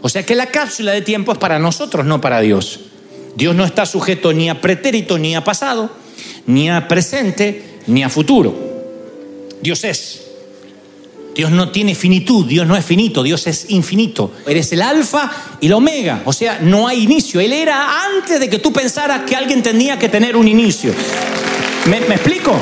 O 0.00 0.08
sea 0.08 0.24
que 0.24 0.34
la 0.34 0.46
cápsula 0.46 0.92
de 0.92 1.02
tiempo 1.02 1.32
es 1.32 1.38
para 1.38 1.58
nosotros, 1.58 2.06
no 2.06 2.22
para 2.22 2.40
Dios. 2.40 2.80
Dios 3.36 3.54
no 3.54 3.66
está 3.66 3.84
sujeto 3.84 4.32
ni 4.32 4.48
a 4.48 4.62
pretérito, 4.62 5.18
ni 5.18 5.36
a 5.36 5.44
pasado, 5.44 5.90
ni 6.46 6.70
a 6.70 6.88
presente, 6.88 7.62
ni 7.88 8.02
a 8.02 8.08
futuro. 8.08 8.56
Dios 9.60 9.84
es. 9.84 10.25
Dios 11.36 11.50
no 11.50 11.68
tiene 11.68 11.94
finitud, 11.94 12.46
Dios 12.46 12.66
no 12.66 12.74
es 12.76 12.84
finito, 12.84 13.22
Dios 13.22 13.46
es 13.46 13.66
infinito. 13.68 14.32
Eres 14.46 14.72
el 14.72 14.80
alfa 14.80 15.30
y 15.60 15.68
la 15.68 15.76
omega, 15.76 16.22
o 16.24 16.32
sea, 16.32 16.60
no 16.62 16.88
hay 16.88 17.02
inicio. 17.02 17.40
Él 17.40 17.52
era 17.52 18.06
antes 18.06 18.40
de 18.40 18.48
que 18.48 18.58
tú 18.58 18.72
pensaras 18.72 19.20
que 19.28 19.36
alguien 19.36 19.62
tenía 19.62 19.98
que 19.98 20.08
tener 20.08 20.34
un 20.34 20.48
inicio. 20.48 20.94
¿Me, 21.90 22.00
me 22.00 22.14
explico? 22.14 22.58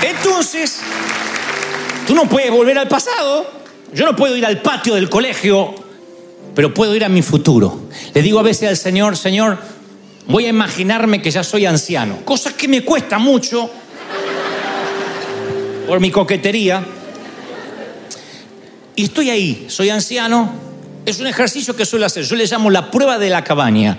Entonces, 0.00 0.78
tú 2.06 2.14
no 2.14 2.28
puedes 2.28 2.52
volver 2.52 2.78
al 2.78 2.86
pasado. 2.86 3.50
Yo 3.92 4.04
no 4.04 4.14
puedo 4.14 4.36
ir 4.36 4.46
al 4.46 4.62
patio 4.62 4.94
del 4.94 5.10
colegio, 5.10 5.74
pero 6.54 6.72
puedo 6.72 6.94
ir 6.94 7.04
a 7.04 7.08
mi 7.08 7.22
futuro. 7.22 7.88
Le 8.14 8.22
digo 8.22 8.38
a 8.38 8.44
veces 8.44 8.68
al 8.68 8.76
Señor, 8.76 9.16
Señor, 9.16 9.58
voy 10.28 10.46
a 10.46 10.50
imaginarme 10.50 11.20
que 11.20 11.32
ya 11.32 11.42
soy 11.42 11.66
anciano, 11.66 12.18
cosa 12.24 12.56
que 12.56 12.68
me 12.68 12.84
cuesta 12.84 13.18
mucho 13.18 13.68
por 15.86 16.00
mi 16.00 16.10
coquetería. 16.10 16.84
Y 18.96 19.04
estoy 19.04 19.30
ahí, 19.30 19.66
soy 19.68 19.90
anciano. 19.90 20.52
Es 21.06 21.20
un 21.20 21.26
ejercicio 21.26 21.76
que 21.76 21.84
suelo 21.84 22.06
hacer. 22.06 22.24
Yo 22.24 22.36
le 22.36 22.46
llamo 22.46 22.70
la 22.70 22.90
prueba 22.90 23.18
de 23.18 23.30
la 23.30 23.44
cabaña. 23.44 23.98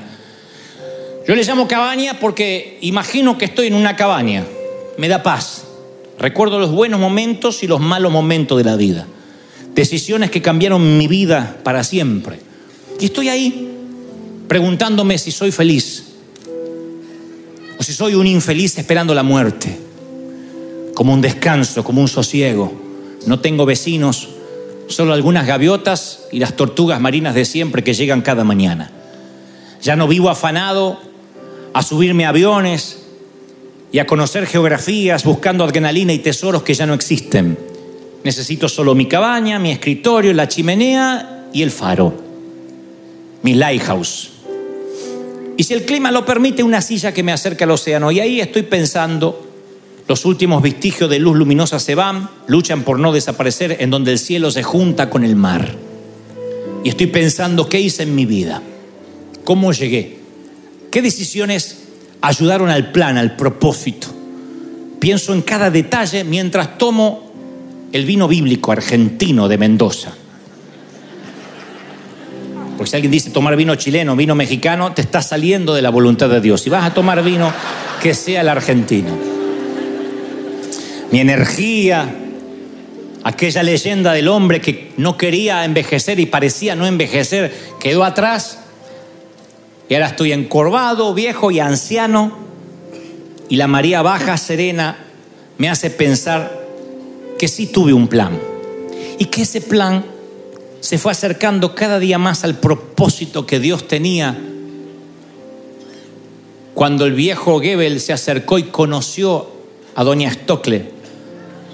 Yo 1.28 1.36
le 1.36 1.43
llamo 1.43 1.67
cabaña 1.67 2.19
porque 2.19 2.78
imagino 2.82 3.38
que 3.38 3.45
estoy 3.45 3.67
en 3.67 3.76
una 3.76 3.95
cabaña. 3.95 4.45
Me 4.98 5.08
da 5.08 5.21
paz. 5.21 5.63
Recuerdo 6.17 6.60
los 6.60 6.71
buenos 6.71 7.00
momentos 7.00 7.62
y 7.63 7.67
los 7.67 7.82
malos 7.82 8.12
momentos 8.12 8.58
de 8.58 8.63
la 8.63 8.76
vida. 8.76 9.06
Decisiones 9.74 10.32
que 10.32 10.41
cambiaron 10.41 10.98
mi 10.98 11.08
vida 11.08 11.58
para 11.63 11.84
siempre. 11.84 12.39
Y 13.00 13.06
estoy 13.06 13.30
ahí 13.30 13.69
preguntándome 14.48 15.17
si 15.17 15.32
soy 15.32 15.52
feliz 15.52 16.06
o 17.78 17.84
si 17.84 17.91
soy 17.91 18.15
un 18.15 18.26
infeliz 18.26 18.78
esperando 18.78 19.13
la 19.13 19.24
muerte 19.24 19.85
como 20.96 21.14
un 21.14 21.22
descanso, 21.22 21.84
como 21.84 22.02
un 22.02 22.08
sosiego. 22.08 22.74
No 23.28 23.40
tengo 23.40 23.68
vecinos, 23.68 24.30
solo 24.88 25.14
algunas 25.14 25.46
gaviotas 25.46 26.22
y 26.32 26.40
las 26.40 26.56
tortugas 26.56 27.00
marinas 27.00 27.36
de 27.36 27.46
siempre 27.46 27.84
que 27.84 27.94
llegan 27.94 28.22
cada 28.22 28.44
mañana. 28.44 28.92
Ya 29.84 29.96
no 29.96 30.08
vivo 30.08 30.30
afanado 30.30 31.00
a 31.74 31.84
subirme 31.84 32.26
a 32.26 32.30
aviones 32.30 33.04
y 33.92 34.00
a 34.00 34.08
conocer 34.08 34.48
geografías 34.48 35.24
buscando 35.24 35.64
adrenalina 35.64 36.14
y 36.14 36.20
tesoros 36.20 36.64
que 36.64 36.74
ya 36.74 36.86
no 36.86 36.94
existen. 36.94 37.60
Necesito 38.24 38.68
solo 38.68 38.96
mi 38.96 39.08
cabaña, 39.08 39.60
mi 39.60 39.72
escritorio, 39.72 40.34
la 40.34 40.48
chimenea 40.48 41.50
y 41.54 41.62
el 41.62 41.72
faro, 41.72 42.14
mi 43.44 43.54
lighthouse. 43.54 44.32
Y 45.58 45.64
si 45.64 45.74
el 45.74 45.86
clima 45.86 46.12
lo 46.12 46.26
permite, 46.26 46.64
una 46.64 46.82
silla 46.82 47.14
que 47.14 47.24
me 47.24 47.32
acerca 47.32 47.66
al 47.66 47.72
océano. 47.72 48.12
Y 48.12 48.20
ahí 48.20 48.42
estoy 48.42 48.64
pensando 48.64 49.45
los 50.08 50.26
últimos 50.26 50.62
vestigios 50.62 51.10
de 51.10 51.20
luz 51.20 51.36
luminosa 51.36 51.80
se 51.80 51.96
van, 51.96 52.30
luchan 52.48 52.84
por 52.84 53.00
no 53.00 53.12
desaparecer 53.12 53.78
en 53.80 53.89
donde 53.89 54.12
el 54.12 54.20
cielo 54.20 54.52
se 54.52 54.62
junta 54.62 55.10
con 55.10 55.24
el 55.24 55.36
mar. 55.36 55.76
Y 56.84 56.89
estoy 56.89 57.08
pensando, 57.08 57.68
¿qué 57.68 57.80
hice 57.80 58.04
en 58.04 58.13
mi 58.13 58.28
vida? 58.28 58.62
¿Cómo 59.44 59.74
llegué? 59.74 60.20
¿Qué 60.91 61.02
decisiones 61.02 61.80
ayudaron 62.22 62.70
al 62.70 62.91
plan, 62.91 63.18
al 63.18 63.36
propósito? 63.36 64.08
Pienso 65.00 65.34
en 65.34 65.41
cada 65.41 65.72
detalle 65.72 66.24
mientras 66.24 66.78
tomo 66.78 67.32
el 67.91 68.06
vino 68.06 68.28
bíblico 68.28 68.72
argentino 68.72 69.48
de 69.48 69.58
Mendoza. 69.58 70.13
Porque 72.78 72.89
si 72.91 72.96
alguien 72.96 73.12
dice 73.12 73.32
tomar 73.32 73.56
vino 73.56 73.74
chileno, 73.76 74.15
vino 74.15 74.36
mexicano, 74.36 74.94
te 74.94 75.02
está 75.02 75.24
saliendo 75.24 75.74
de 75.74 75.82
la 75.82 75.89
voluntad 75.89 76.30
de 76.30 76.41
Dios. 76.41 76.62
Si 76.62 76.70
vas 76.70 76.86
a 76.86 76.94
tomar 76.94 77.24
vino, 77.24 77.52
que 78.04 78.13
sea 78.13 78.41
el 78.41 78.50
argentino 78.50 79.35
mi 81.15 81.21
energía, 81.21 82.13
aquella 83.23 83.63
leyenda 83.63 84.12
del 84.12 84.28
hombre 84.28 84.60
que 84.60 84.91
no 84.97 85.15
quería 85.15 85.63
envejecer 85.63 86.19
y 86.19 86.25
parecía 86.25 86.75
no 86.75 86.86
envejecer, 86.86 87.56
quedó 87.80 88.04
atrás. 88.04 88.60
Y 89.88 89.93
ahora 89.93 90.08
estoy 90.08 90.34
encorvado, 90.34 91.13
viejo 91.13 91.51
y 91.51 91.62
anciano. 91.62 92.38
Y 93.47 93.56
la 93.56 93.67
María 93.67 94.01
Baja 94.01 94.36
Serena 94.36 95.06
me 95.58 95.69
hace 95.69 95.89
pensar 95.89 96.67
que 97.39 97.47
sí 97.47 97.67
tuve 97.67 97.93
un 97.93 98.10
plan. 98.10 98.38
Y 99.17 99.23
que 99.23 99.43
ese 99.43 99.62
plan 99.62 100.04
se 100.82 100.97
fue 100.97 101.13
acercando 101.13 101.75
cada 101.75 101.97
día 101.97 102.17
más 102.17 102.43
al 102.43 102.56
propósito 102.56 103.45
que 103.45 103.62
Dios 103.62 103.88
tenía. 103.88 104.38
Cuando 106.73 107.06
el 107.06 107.13
viejo 107.13 107.62
Gebel 107.62 108.01
se 108.01 108.12
acercó 108.12 108.58
y 108.58 108.63
conoció 108.63 109.49
a 109.95 110.04
doña 110.04 110.30
Stockle, 110.30 110.95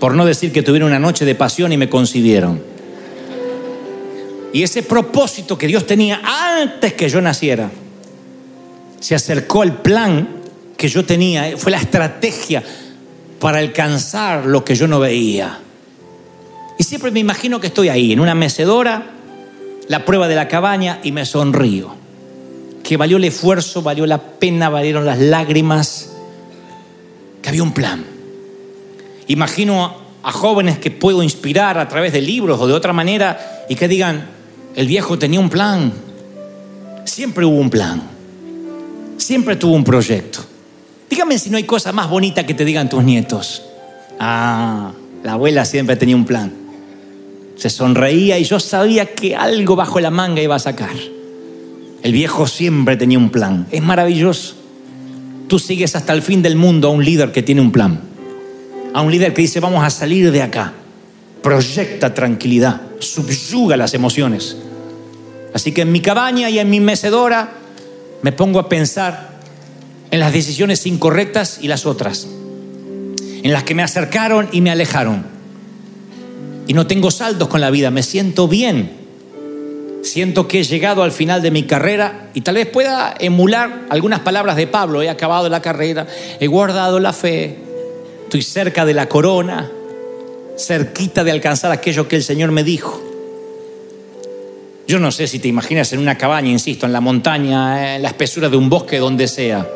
por 0.02 0.16
no 0.16 0.26
decir 0.26 0.52
que 0.52 0.64
tuvieron 0.64 0.88
una 0.88 0.98
noche 0.98 1.26
de 1.26 1.36
pasión 1.36 1.72
y 1.74 1.78
me 1.78 1.88
concibieron. 1.88 2.60
Y 4.52 4.64
ese 4.64 4.82
propósito 4.82 5.60
que 5.60 5.68
Dios 5.68 5.86
tenía 5.86 6.20
antes 6.58 6.94
que 6.94 7.08
yo 7.08 7.22
naciera, 7.22 7.70
se 9.00 9.14
acercó 9.14 9.62
al 9.62 9.80
plan 9.84 10.28
que 10.76 10.88
yo 10.88 11.06
tenía, 11.06 11.56
fue 11.56 11.72
la 11.72 11.78
estrategia 11.78 12.64
para 13.40 13.60
alcanzar 13.60 14.48
lo 14.48 14.66
que 14.66 14.74
yo 14.74 14.88
no 14.88 15.00
veía. 15.00 15.60
Y 16.80 16.84
siempre 16.84 17.12
me 17.12 17.20
imagino 17.20 17.60
que 17.60 17.68
estoy 17.68 17.90
ahí, 17.90 18.12
en 18.12 18.22
una 18.22 18.34
mecedora, 18.34 19.12
la 19.88 20.04
prueba 20.04 20.28
de 20.28 20.34
la 20.34 20.48
cabaña, 20.48 21.00
y 21.04 21.12
me 21.12 21.28
sonrío. 21.28 21.94
Que 22.84 22.98
valió 22.98 23.18
el 23.18 23.26
esfuerzo, 23.26 23.84
valió 23.84 24.08
la 24.08 24.18
pena, 24.18 24.68
valieron 24.70 25.06
las 25.06 25.20
lágrimas, 25.20 26.10
que 27.44 27.50
había 27.50 27.62
un 27.62 27.74
plan. 27.76 28.11
Imagino 29.32 29.96
a 30.24 30.32
jóvenes 30.34 30.78
que 30.78 30.92
puedo 30.92 31.24
inspirar 31.24 31.78
a 31.78 31.88
través 31.88 32.12
de 32.12 32.22
libros 32.22 32.60
o 32.60 32.68
de 32.68 32.74
otra 32.74 32.92
manera 32.92 33.64
y 33.70 33.76
que 33.76 33.88
digan, 33.88 34.28
el 34.76 34.88
viejo 34.88 35.18
tenía 35.18 35.40
un 35.40 35.50
plan, 35.50 35.94
siempre 37.06 37.46
hubo 37.46 37.56
un 37.56 37.70
plan, 37.70 38.02
siempre 39.16 39.56
tuvo 39.56 39.76
un 39.76 39.86
proyecto. 39.86 40.40
Dígame 41.10 41.40
si 41.40 41.50
no 41.50 41.56
hay 41.56 41.64
cosa 41.64 41.94
más 41.94 42.10
bonita 42.10 42.46
que 42.46 42.54
te 42.54 42.66
digan 42.66 42.90
tus 42.90 43.06
nietos. 43.06 43.64
Ah, 44.20 44.92
la 45.24 45.32
abuela 45.32 45.64
siempre 45.64 45.96
tenía 45.96 46.18
un 46.18 46.26
plan. 46.26 46.52
Se 47.56 47.70
sonreía 47.70 48.38
y 48.38 48.44
yo 48.44 48.60
sabía 48.60 49.06
que 49.06 49.38
algo 49.38 49.78
bajo 49.78 50.02
la 50.02 50.12
manga 50.12 50.42
iba 50.42 50.56
a 50.56 50.60
sacar. 50.60 50.96
El 52.04 52.12
viejo 52.12 52.48
siempre 52.48 52.98
tenía 52.98 53.18
un 53.18 53.30
plan. 53.30 53.66
Es 53.72 53.82
maravilloso. 53.82 54.56
Tú 55.48 55.58
sigues 55.58 55.96
hasta 55.96 56.12
el 56.12 56.22
fin 56.22 56.42
del 56.42 56.58
mundo 56.58 56.90
a 56.90 56.92
un 56.92 57.06
líder 57.06 57.32
que 57.32 57.44
tiene 57.44 57.62
un 57.62 57.72
plan. 57.72 58.11
A 58.94 59.02
un 59.02 59.12
líder 59.12 59.34
que 59.34 59.42
dice, 59.42 59.60
vamos 59.60 59.84
a 59.84 59.90
salir 59.90 60.32
de 60.32 60.42
acá. 60.42 60.74
Proyecta 61.42 62.14
tranquilidad, 62.14 62.82
subyuga 63.00 63.78
las 63.78 63.94
emociones. 63.94 64.58
Así 65.54 65.72
que 65.72 65.82
en 65.82 65.92
mi 65.92 66.02
cabaña 66.02 66.50
y 66.50 66.60
en 66.60 66.70
mi 66.70 66.80
mecedora 66.80 67.52
me 68.22 68.32
pongo 68.32 68.60
a 68.60 68.70
pensar 68.70 69.32
en 70.12 70.20
las 70.20 70.34
decisiones 70.34 70.86
incorrectas 70.86 71.60
y 71.62 71.68
las 71.68 71.86
otras, 71.86 72.28
en 73.44 73.52
las 73.52 73.64
que 73.64 73.76
me 73.76 73.84
acercaron 73.84 74.50
y 74.52 74.62
me 74.62 74.72
alejaron. 74.72 75.26
Y 76.68 76.74
no 76.74 76.86
tengo 76.86 77.12
saldos 77.12 77.48
con 77.48 77.62
la 77.62 77.72
vida, 77.72 77.92
me 77.92 78.04
siento 78.04 78.48
bien. 78.48 78.92
Siento 80.04 80.48
que 80.48 80.60
he 80.60 80.64
llegado 80.64 81.04
al 81.04 81.12
final 81.12 81.42
de 81.42 81.52
mi 81.52 81.64
carrera 81.64 82.30
y 82.34 82.42
tal 82.42 82.56
vez 82.56 82.68
pueda 82.68 83.14
emular 83.20 83.86
algunas 83.90 84.20
palabras 84.22 84.56
de 84.56 84.68
Pablo. 84.68 85.02
He 85.02 85.10
acabado 85.10 85.48
la 85.48 85.62
carrera, 85.62 86.08
he 86.40 86.48
guardado 86.48 87.00
la 87.00 87.14
fe, 87.14 87.58
estoy 88.32 88.44
cerca 88.44 88.86
de 88.86 88.94
la 88.94 89.10
corona, 89.10 89.70
cerquita 90.58 91.26
de 91.26 91.32
alcanzar 91.32 91.72
aquello 91.72 92.08
que 92.08 92.16
el 92.16 92.24
Señor 92.24 92.52
me 92.54 92.64
dijo. 92.64 93.02
Yo 94.88 95.00
no 95.00 95.12
sé 95.12 95.28
si 95.28 95.40
te 95.40 95.50
imaginas 95.50 95.92
en 95.92 96.00
una 96.00 96.18
cabaña, 96.18 96.50
insisto, 96.50 96.86
en 96.86 96.94
la 96.94 97.02
montaña, 97.02 97.96
en 97.98 98.02
la 98.02 98.08
espesura 98.08 98.48
de 98.48 98.56
un 98.56 98.70
bosque, 98.70 99.00
donde 99.00 99.28
sea 99.28 99.68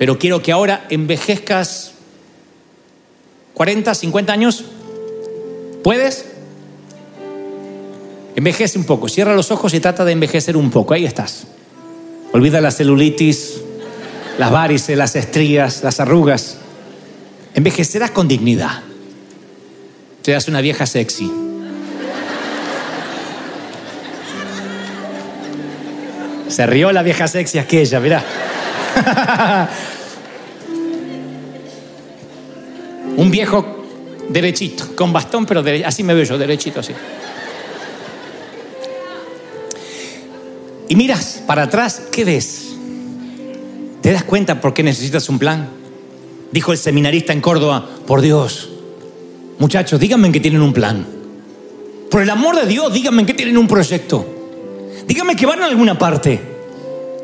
pero 0.00 0.18
quiero 0.18 0.40
que 0.40 0.50
ahora 0.50 0.86
envejezcas 0.88 1.92
40, 3.52 3.94
50 3.94 4.32
años. 4.32 4.64
¿Puedes? 5.84 6.24
Envejece 8.34 8.78
un 8.78 8.84
poco, 8.84 9.10
cierra 9.10 9.34
los 9.34 9.50
ojos 9.50 9.74
y 9.74 9.80
trata 9.80 10.06
de 10.06 10.12
envejecer 10.12 10.56
un 10.56 10.70
poco, 10.70 10.94
ahí 10.94 11.04
estás. 11.04 11.46
Olvida 12.32 12.62
la 12.62 12.70
celulitis, 12.70 13.60
las 14.38 14.50
varices, 14.50 14.96
las 14.96 15.16
estrías, 15.16 15.82
las 15.82 16.00
arrugas. 16.00 16.56
Envejecerás 17.60 18.10
con 18.12 18.26
dignidad. 18.26 18.80
Serás 20.22 20.48
una 20.48 20.62
vieja 20.62 20.86
sexy. 20.86 21.30
Se 26.48 26.66
rió 26.66 26.90
la 26.90 27.02
vieja 27.02 27.28
sexy 27.28 27.58
aquella, 27.58 28.00
mirá. 28.00 28.24
Un 33.18 33.30
viejo 33.30 33.84
derechito, 34.30 34.96
con 34.96 35.12
bastón, 35.12 35.44
pero 35.44 35.62
así 35.84 36.02
me 36.02 36.14
veo 36.14 36.24
yo, 36.24 36.38
derechito 36.38 36.80
así. 36.80 36.94
Y 40.88 40.96
miras 40.96 41.42
para 41.46 41.64
atrás, 41.64 42.04
¿qué 42.10 42.24
ves? 42.24 42.68
¿Te 44.00 44.12
das 44.12 44.24
cuenta 44.24 44.62
por 44.62 44.72
qué 44.72 44.82
necesitas 44.82 45.28
un 45.28 45.38
plan? 45.38 45.79
Dijo 46.52 46.72
el 46.72 46.78
seminarista 46.78 47.32
en 47.32 47.40
Córdoba, 47.40 47.88
por 48.06 48.20
Dios, 48.20 48.70
muchachos, 49.58 50.00
díganme 50.00 50.32
que 50.32 50.40
tienen 50.40 50.62
un 50.62 50.72
plan. 50.72 51.06
Por 52.10 52.22
el 52.22 52.30
amor 52.30 52.56
de 52.56 52.66
Dios, 52.66 52.92
díganme 52.92 53.24
que 53.24 53.34
tienen 53.34 53.56
un 53.56 53.68
proyecto. 53.68 54.26
Díganme 55.06 55.36
que 55.36 55.46
van 55.46 55.62
a 55.62 55.66
alguna 55.66 55.96
parte. 55.96 56.40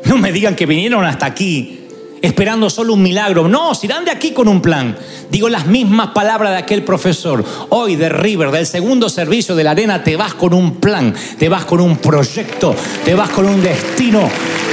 No 0.05 0.17
me 0.17 0.31
digan 0.31 0.55
que 0.55 0.65
vinieron 0.65 1.03
hasta 1.03 1.25
aquí 1.25 1.86
esperando 2.21 2.69
solo 2.69 2.93
un 2.93 3.01
milagro. 3.01 3.47
No, 3.47 3.73
se 3.75 3.87
irán 3.87 4.05
de 4.05 4.11
aquí 4.11 4.31
con 4.31 4.47
un 4.47 4.61
plan. 4.61 4.97
Digo 5.29 5.49
las 5.49 5.65
mismas 5.65 6.09
palabras 6.09 6.51
de 6.51 6.57
aquel 6.57 6.83
profesor. 6.83 7.43
Hoy 7.69 7.95
de 7.95 8.09
River, 8.09 8.51
del 8.51 8.65
segundo 8.65 9.09
servicio 9.09 9.55
de 9.55 9.63
la 9.63 9.71
arena, 9.71 10.03
te 10.03 10.15
vas 10.15 10.33
con 10.33 10.53
un 10.53 10.75
plan, 10.75 11.13
te 11.37 11.49
vas 11.49 11.65
con 11.65 11.81
un 11.81 11.97
proyecto, 11.97 12.75
te 13.03 13.13
vas 13.13 13.29
con 13.29 13.47
un 13.47 13.61
destino, 13.61 14.29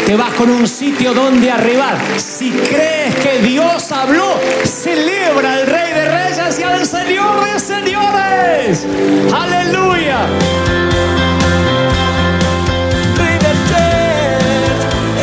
te 0.06 0.16
vas 0.16 0.32
con 0.34 0.50
un 0.50 0.68
sitio 0.68 1.12
donde 1.12 1.50
arribar. 1.50 1.98
Si 2.16 2.50
crees 2.50 3.14
que 3.16 3.40
Dios 3.46 3.90
habló, 3.92 4.38
celebra 4.64 5.54
al 5.54 5.66
Rey 5.66 5.92
de 5.92 6.04
Reyes 6.04 6.58
y 6.58 6.62
al 6.62 6.86
Señor 6.86 7.44
de 7.44 7.58
Señores. 7.58 8.86
Aleluya. 9.32 10.28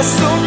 Es 0.01 0.17
un 0.19 0.40